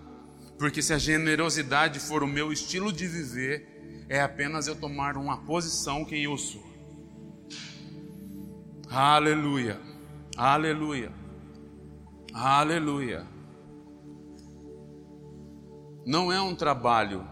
Porque 0.58 0.80
se 0.80 0.94
a 0.94 0.98
generosidade 0.98 2.00
for 2.00 2.22
o 2.22 2.26
meu 2.26 2.50
estilo 2.50 2.90
de 2.90 3.06
viver, 3.06 3.79
é 4.10 4.20
apenas 4.20 4.66
eu 4.66 4.74
tomar 4.74 5.16
uma 5.16 5.36
posição 5.44 6.04
quem 6.04 6.24
eu 6.24 6.36
sou. 6.36 6.60
Aleluia, 8.88 9.80
aleluia, 10.36 11.12
aleluia. 12.34 13.24
Não 16.04 16.32
é 16.32 16.42
um 16.42 16.56
trabalho, 16.56 17.24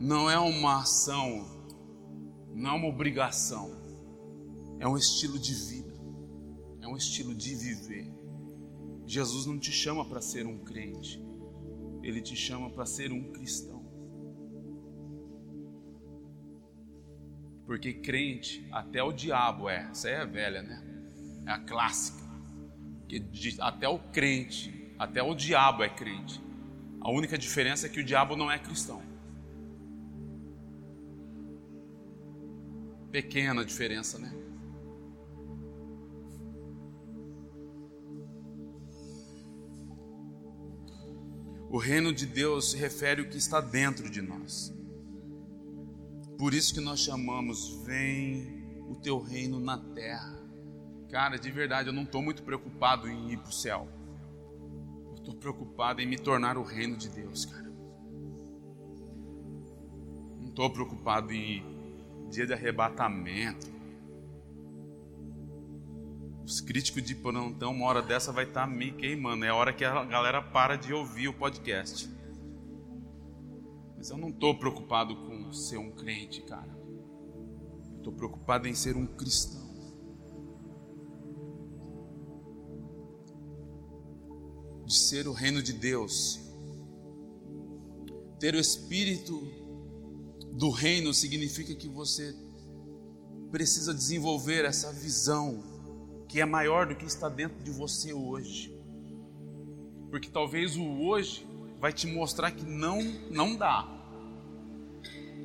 não 0.00 0.28
é 0.28 0.36
uma 0.36 0.80
ação, 0.80 1.46
não 2.52 2.70
é 2.70 2.72
uma 2.74 2.88
obrigação, 2.88 3.70
é 4.80 4.88
um 4.88 4.96
estilo 4.96 5.38
de 5.38 5.54
vida, 5.54 5.94
é 6.82 6.88
um 6.88 6.96
estilo 6.96 7.32
de 7.32 7.54
viver. 7.54 8.12
Jesus 9.06 9.46
não 9.46 9.56
te 9.56 9.70
chama 9.70 10.04
para 10.04 10.20
ser 10.20 10.48
um 10.48 10.58
crente, 10.58 11.24
ele 12.02 12.20
te 12.20 12.34
chama 12.34 12.70
para 12.70 12.84
ser 12.84 13.12
um 13.12 13.30
cristão. 13.30 13.73
Porque 17.66 17.92
crente, 17.92 18.66
até 18.70 19.02
o 19.02 19.12
diabo 19.12 19.68
é. 19.68 19.88
Essa 19.90 20.08
é 20.08 20.26
velha, 20.26 20.62
né? 20.62 20.82
É 21.46 21.50
a 21.50 21.58
clássica. 21.58 22.22
Que 23.08 23.24
até 23.60 23.88
o 23.88 23.98
crente, 23.98 24.94
até 24.98 25.22
o 25.22 25.34
diabo 25.34 25.82
é 25.82 25.88
crente. 25.88 26.42
A 27.00 27.10
única 27.10 27.36
diferença 27.36 27.86
é 27.86 27.88
que 27.88 28.00
o 28.00 28.04
diabo 28.04 28.36
não 28.36 28.50
é 28.50 28.58
cristão. 28.58 29.02
Pequena 33.10 33.64
diferença, 33.64 34.18
né? 34.18 34.32
O 41.70 41.78
reino 41.78 42.12
de 42.12 42.24
Deus 42.24 42.72
refere 42.72 43.22
ao 43.22 43.28
que 43.28 43.36
está 43.36 43.60
dentro 43.60 44.08
de 44.08 44.22
nós. 44.22 44.72
Por 46.38 46.52
isso 46.52 46.74
que 46.74 46.80
nós 46.80 47.00
chamamos, 47.00 47.82
vem 47.84 48.64
o 48.88 48.96
teu 48.96 49.20
reino 49.20 49.60
na 49.60 49.78
terra. 49.78 50.42
Cara, 51.10 51.38
de 51.38 51.50
verdade, 51.50 51.88
eu 51.88 51.92
não 51.92 52.02
estou 52.02 52.20
muito 52.20 52.42
preocupado 52.42 53.08
em 53.08 53.32
ir 53.32 53.38
para 53.38 53.48
o 53.48 53.52
céu. 53.52 53.88
Eu 55.08 55.14
estou 55.14 55.34
preocupado 55.34 56.00
em 56.00 56.06
me 56.06 56.18
tornar 56.18 56.58
o 56.58 56.62
reino 56.62 56.96
de 56.96 57.08
Deus, 57.08 57.44
cara. 57.44 57.72
Não 60.40 60.48
estou 60.48 60.70
preocupado 60.70 61.32
em 61.32 61.62
dia 62.30 62.46
de 62.46 62.52
arrebatamento. 62.52 63.72
Os 66.44 66.60
críticos 66.60 67.02
de 67.02 67.14
plantão, 67.14 67.72
uma 67.72 67.86
hora 67.86 68.02
dessa 68.02 68.32
vai 68.32 68.44
estar 68.44 68.62
tá 68.62 68.66
me 68.66 68.90
queimando. 68.90 69.44
É 69.44 69.50
a 69.50 69.54
hora 69.54 69.72
que 69.72 69.84
a 69.84 70.04
galera 70.04 70.42
para 70.42 70.76
de 70.76 70.92
ouvir 70.92 71.28
o 71.28 71.32
podcast. 71.32 72.13
Mas 74.04 74.10
eu 74.10 74.18
não 74.18 74.28
estou 74.28 74.54
preocupado 74.54 75.16
com 75.16 75.50
ser 75.50 75.78
um 75.78 75.90
crente, 75.90 76.42
cara. 76.42 76.78
Estou 77.96 78.12
preocupado 78.12 78.68
em 78.68 78.74
ser 78.74 78.98
um 78.98 79.06
cristão. 79.06 79.64
De 84.84 84.94
ser 84.94 85.26
o 85.26 85.32
reino 85.32 85.62
de 85.62 85.72
Deus. 85.72 86.38
Ter 88.38 88.54
o 88.54 88.58
espírito 88.58 89.40
do 90.52 90.68
reino 90.68 91.14
significa 91.14 91.74
que 91.74 91.88
você 91.88 92.36
precisa 93.50 93.94
desenvolver 93.94 94.66
essa 94.66 94.92
visão 94.92 95.64
que 96.28 96.42
é 96.42 96.44
maior 96.44 96.88
do 96.88 96.94
que 96.94 97.06
está 97.06 97.30
dentro 97.30 97.64
de 97.64 97.70
você 97.70 98.12
hoje. 98.12 98.78
Porque 100.10 100.28
talvez 100.28 100.76
o 100.76 100.84
hoje 101.00 101.46
vai 101.80 101.90
te 101.90 102.06
mostrar 102.06 102.50
que 102.50 102.66
não 102.66 103.00
não 103.30 103.56
dá. 103.56 103.93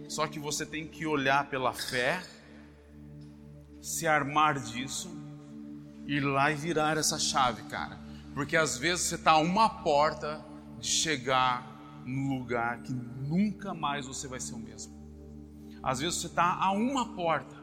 Só 0.09 0.27
que 0.27 0.39
você 0.39 0.65
tem 0.65 0.87
que 0.87 1.05
olhar 1.05 1.49
pela 1.49 1.71
fé, 1.71 2.21
se 3.79 4.07
armar 4.07 4.59
disso, 4.59 5.09
ir 6.07 6.21
lá 6.21 6.51
e 6.51 6.55
virar 6.55 6.97
essa 6.97 7.19
chave, 7.19 7.61
cara. 7.69 7.99
Porque 8.33 8.57
às 8.57 8.75
vezes 8.75 9.05
você 9.05 9.15
está 9.15 9.31
a 9.31 9.37
uma 9.37 9.69
porta 9.83 10.43
de 10.79 10.87
chegar 10.87 12.01
no 12.03 12.39
lugar 12.39 12.81
que 12.81 12.91
nunca 12.91 13.73
mais 13.73 14.07
você 14.07 14.27
vai 14.27 14.39
ser 14.39 14.55
o 14.55 14.59
mesmo. 14.59 14.97
Às 15.83 15.99
vezes 15.99 16.19
você 16.19 16.27
está 16.27 16.55
a 16.55 16.71
uma 16.71 17.13
porta, 17.15 17.55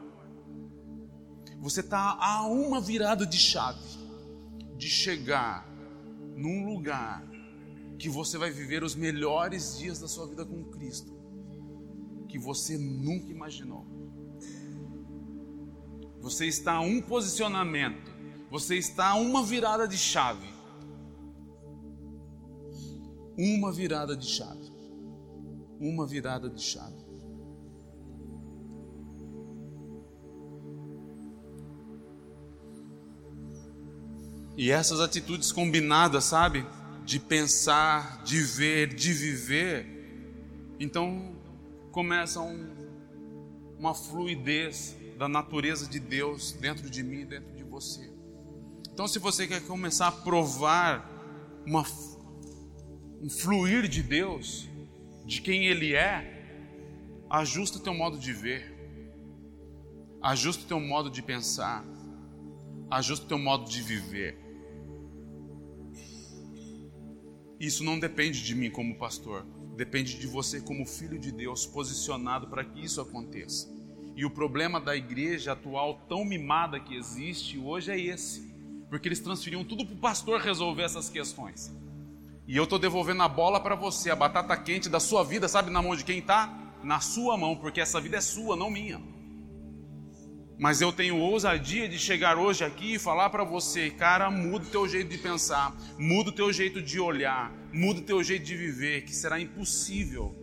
você 1.59 1.81
está 1.81 2.17
a 2.17 2.47
uma 2.47 2.79
virada 2.79 3.25
de 3.25 3.37
chave 3.37 3.97
de 4.77 4.87
chegar 4.87 5.67
num 6.35 6.65
lugar 6.65 7.23
que 7.99 8.07
você 8.07 8.37
vai 8.37 8.51
viver 8.51 8.83
os 8.83 8.95
melhores 8.95 9.77
dias 9.77 9.99
da 9.99 10.07
sua 10.07 10.27
vida 10.27 10.45
com 10.45 10.63
Cristo, 10.65 11.16
que 12.27 12.37
você 12.37 12.77
nunca 12.77 13.31
imaginou. 13.31 13.85
Você 16.19 16.45
está 16.45 16.73
a 16.73 16.81
um 16.81 17.01
posicionamento, 17.01 18.11
você 18.49 18.75
está 18.75 19.09
a 19.09 19.15
uma 19.15 19.43
virada 19.43 19.87
de 19.87 19.97
chave. 19.97 20.47
Uma 23.37 23.71
virada 23.71 24.17
de 24.17 24.25
chave. 24.25 24.71
Uma 25.79 26.07
virada 26.07 26.49
de 26.49 26.61
chave. 26.61 27.05
E 34.57 34.71
essas 34.71 34.99
atitudes 34.99 35.51
combinadas, 35.51 36.23
sabe? 36.23 36.65
De 37.05 37.19
pensar, 37.19 38.23
de 38.23 38.41
ver, 38.41 38.93
de 38.95 39.13
viver, 39.13 39.97
então 40.79 41.36
começa 41.97 42.39
um, 42.39 42.75
uma 43.79 43.91
fluidez 43.91 44.95
da 45.17 45.27
natureza 45.27 45.89
de 45.89 45.99
Deus 45.99 46.51
dentro 46.51 46.87
de 46.91 47.01
mim, 47.01 47.25
dentro 47.25 47.51
de 47.55 47.63
você. 47.63 48.13
Então, 48.93 49.07
se 49.07 49.17
você 49.17 49.47
quer 49.47 49.65
começar 49.65 50.09
a 50.09 50.11
provar 50.11 51.09
uma, 51.65 51.83
um 53.19 53.27
fluir 53.27 53.87
de 53.87 54.03
Deus, 54.03 54.69
de 55.25 55.41
quem 55.41 55.65
Ele 55.65 55.95
é, 55.95 56.69
ajusta 57.31 57.79
teu 57.79 57.95
modo 57.95 58.19
de 58.19 58.31
ver, 58.31 58.71
ajusta 60.21 60.67
teu 60.67 60.79
modo 60.79 61.09
de 61.09 61.23
pensar, 61.23 61.83
ajusta 62.91 63.25
teu 63.25 63.39
modo 63.39 63.67
de 63.67 63.81
viver. 63.81 64.37
Isso 67.59 67.83
não 67.83 67.99
depende 67.99 68.43
de 68.43 68.53
mim 68.53 68.69
como 68.69 68.99
pastor, 68.99 69.47
depende 69.77 70.17
de 70.17 70.25
você 70.25 70.59
como 70.59 70.87
filho 70.87 71.19
de 71.19 71.31
Deus, 71.31 71.67
posicionado 71.67 72.47
para 72.47 72.65
que 72.65 72.83
isso 72.83 72.99
aconteça. 72.99 73.69
E 74.15 74.25
o 74.25 74.29
problema 74.31 74.81
da 74.81 74.95
igreja 74.95 75.51
atual, 75.51 76.01
tão 76.09 76.25
mimada 76.25 76.79
que 76.79 76.95
existe 76.95 77.59
hoje, 77.59 77.91
é 77.91 77.99
esse, 77.99 78.41
porque 78.89 79.07
eles 79.07 79.19
transferiam 79.19 79.63
tudo 79.63 79.85
para 79.85 79.93
o 79.93 79.99
pastor 79.99 80.41
resolver 80.41 80.81
essas 80.81 81.09
questões. 81.09 81.71
E 82.47 82.57
eu 82.57 82.63
estou 82.63 82.79
devolvendo 82.79 83.21
a 83.21 83.27
bola 83.27 83.59
para 83.59 83.75
você, 83.75 84.09
a 84.09 84.15
batata 84.15 84.57
quente 84.57 84.89
da 84.89 84.99
sua 84.99 85.23
vida, 85.23 85.47
sabe 85.47 85.69
na 85.69 85.79
mão 85.79 85.95
de 85.95 86.03
quem 86.03 86.17
está? 86.17 86.51
Na 86.83 86.99
sua 86.99 87.37
mão, 87.37 87.55
porque 87.55 87.79
essa 87.79 88.01
vida 88.01 88.17
é 88.17 88.21
sua, 88.21 88.55
não 88.55 88.71
minha. 88.71 88.99
Mas 90.59 90.81
eu 90.81 90.91
tenho 90.91 91.17
ousadia 91.17 91.87
de 91.87 91.99
chegar 91.99 92.37
hoje 92.37 92.63
aqui 92.63 92.95
e 92.95 92.99
falar 92.99 93.29
para 93.29 93.43
você, 93.43 93.91
cara, 93.91 94.31
muda 94.31 94.65
o 94.65 94.69
teu 94.69 94.87
jeito 94.87 95.09
de 95.09 95.17
pensar, 95.17 95.75
muda 95.99 96.31
o 96.31 96.33
teu 96.33 96.51
jeito 96.51 96.81
de 96.81 96.99
olhar, 96.99 97.53
muda 97.71 97.99
o 97.99 98.03
teu 98.03 98.23
jeito 98.23 98.43
de 98.43 98.55
viver, 98.55 99.03
que 99.03 99.13
será 99.13 99.39
impossível 99.39 100.35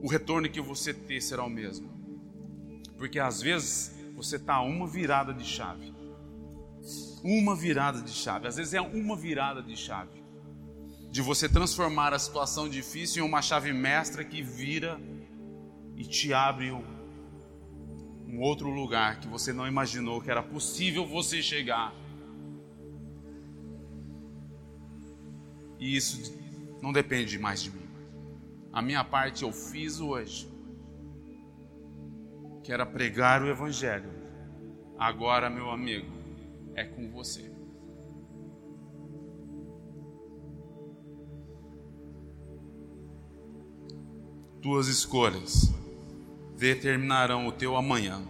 o 0.00 0.08
retorno 0.08 0.48
que 0.48 0.60
você 0.60 0.92
ter 0.92 1.20
será 1.20 1.44
o 1.44 1.50
mesmo. 1.50 1.88
Porque 2.96 3.18
às 3.18 3.40
vezes 3.40 3.94
você 4.14 4.36
está 4.36 4.60
uma 4.60 4.86
virada 4.86 5.32
de 5.32 5.44
chave. 5.44 5.94
Uma 7.22 7.54
virada 7.54 8.00
de 8.00 8.10
chave. 8.10 8.46
Às 8.46 8.56
vezes 8.56 8.74
é 8.74 8.80
uma 8.80 9.16
virada 9.16 9.62
de 9.62 9.76
chave. 9.76 10.24
De 11.10 11.22
você 11.22 11.48
transformar 11.48 12.12
a 12.12 12.18
situação 12.18 12.68
difícil 12.68 13.24
em 13.24 13.28
uma 13.28 13.42
chave 13.42 13.72
mestra 13.72 14.24
que 14.24 14.42
vira 14.42 15.00
e 15.96 16.04
te 16.04 16.32
abre 16.32 16.70
um 16.70 16.97
um 18.28 18.40
outro 18.40 18.68
lugar 18.68 19.18
que 19.20 19.26
você 19.26 19.52
não 19.52 19.66
imaginou 19.66 20.20
que 20.20 20.30
era 20.30 20.42
possível 20.42 21.06
você 21.06 21.42
chegar. 21.42 21.94
E 25.78 25.96
isso 25.96 26.38
não 26.82 26.92
depende 26.92 27.38
mais 27.38 27.62
de 27.62 27.70
mim. 27.70 27.88
A 28.70 28.82
minha 28.82 29.02
parte 29.02 29.44
eu 29.44 29.52
fiz 29.52 29.98
hoje, 29.98 30.48
que 32.62 32.70
era 32.70 32.84
pregar 32.84 33.42
o 33.42 33.48
Evangelho. 33.48 34.10
Agora, 34.98 35.48
meu 35.48 35.70
amigo, 35.70 36.12
é 36.74 36.84
com 36.84 37.10
você. 37.10 37.50
Tuas 44.60 44.88
escolhas 44.88 45.77
determinarão 46.58 47.46
o 47.46 47.52
teu 47.52 47.76
amanhã. 47.76 48.20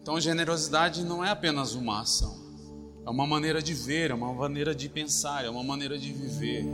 Então, 0.00 0.20
generosidade 0.20 1.04
não 1.04 1.24
é 1.24 1.30
apenas 1.30 1.74
uma 1.74 2.00
ação, 2.00 2.36
é 3.04 3.10
uma 3.10 3.26
maneira 3.26 3.60
de 3.60 3.74
ver, 3.74 4.12
é 4.12 4.14
uma 4.14 4.32
maneira 4.32 4.72
de 4.72 4.88
pensar, 4.88 5.44
é 5.44 5.50
uma 5.50 5.64
maneira 5.64 5.98
de 5.98 6.12
viver. 6.12 6.64